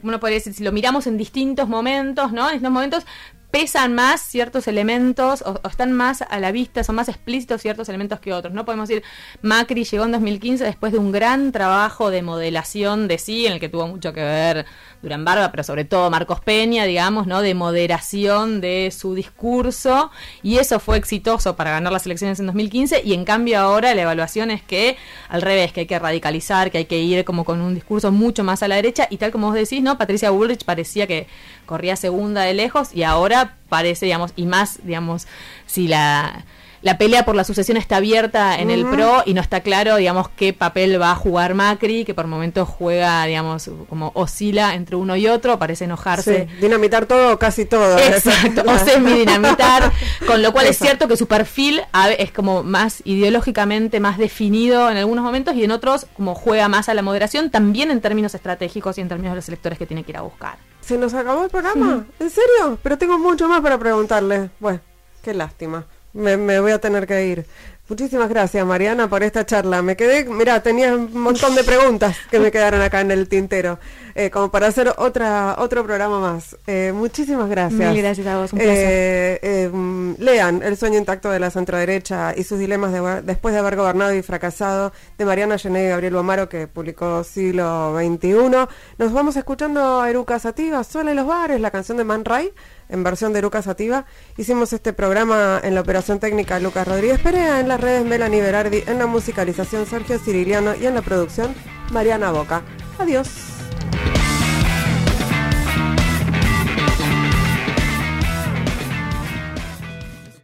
[0.03, 2.47] uno podría decir, si lo miramos en distintos momentos, ¿no?
[2.47, 3.05] En estos momentos
[3.51, 8.19] pesan más ciertos elementos o, están más a la vista, son más explícitos ciertos elementos
[8.19, 8.53] que otros.
[8.53, 9.03] No podemos decir,
[9.41, 13.59] Macri llegó en 2015 después de un gran trabajo de modelación de sí, en el
[13.59, 14.65] que tuvo mucho que ver
[15.01, 17.41] Durán Barba, pero sobre todo Marcos Peña, digamos, ¿no?
[17.41, 20.11] De moderación de su discurso,
[20.43, 24.01] y eso fue exitoso para ganar las elecciones en 2015, y en cambio ahora la
[24.01, 24.97] evaluación es que,
[25.29, 28.43] al revés, que hay que radicalizar, que hay que ir como con un discurso mucho
[28.43, 29.97] más a la derecha, y tal como vos decís, ¿no?
[29.97, 31.27] Patricia Bullrich parecía que
[31.65, 33.38] corría segunda de lejos, y ahora
[33.69, 35.27] parece, digamos, y más, digamos,
[35.65, 36.45] si la
[36.81, 40.29] la pelea por la sucesión está abierta en el PRO y no está claro, digamos,
[40.29, 45.15] qué papel va a jugar Macri, que por momentos juega, digamos, como oscila entre uno
[45.17, 46.47] y otro, parece enojarse.
[46.61, 47.97] dinamitar todo, casi todo.
[47.99, 49.91] Exacto, o semi-dinamitar,
[50.25, 51.81] con lo cual es cierto que su perfil
[52.17, 56.87] es como más ideológicamente más definido en algunos momentos y en otros como juega más
[56.87, 60.03] a la moderación, también en términos estratégicos y en términos de los electores que tiene
[60.03, 60.57] que ir a buscar.
[60.89, 62.07] ¿Se nos acabó el programa?
[62.19, 62.79] ¿En serio?
[62.81, 64.49] Pero tengo mucho más para preguntarle.
[64.59, 64.79] Bueno,
[65.21, 65.85] qué lástima.
[66.13, 67.45] Me, voy a tener que ir.
[67.89, 69.81] Muchísimas gracias, Mariana, por esta charla.
[69.81, 73.79] Me quedé, mira, tenía un montón de preguntas que me quedaron acá en el tintero,
[74.13, 76.55] eh, como para hacer otra otro programa más.
[76.67, 77.91] Eh, muchísimas gracias.
[77.91, 79.39] Mil gracias a vos, un placer.
[79.41, 83.75] Eh, mm, lean El sueño intacto de la centroderecha y sus dilemas después de haber
[83.75, 88.67] gobernado y fracasado, de Mariana Gené y Gabriel Bomaro, que publicó Siglo XXI.
[88.99, 92.53] Nos vamos escuchando a Eruca Sativa, Sola en los bares, la canción de Man Ray
[92.89, 94.05] en versión de Lucas Sativa.
[94.37, 98.83] Hicimos este programa en la operación técnica Lucas Rodríguez Perea, en las redes Melanie Berardi,
[98.87, 101.53] en la musicalización Sergio Ciriliano y en la producción
[101.91, 102.63] Mariana Boca.
[102.97, 103.58] Adiós.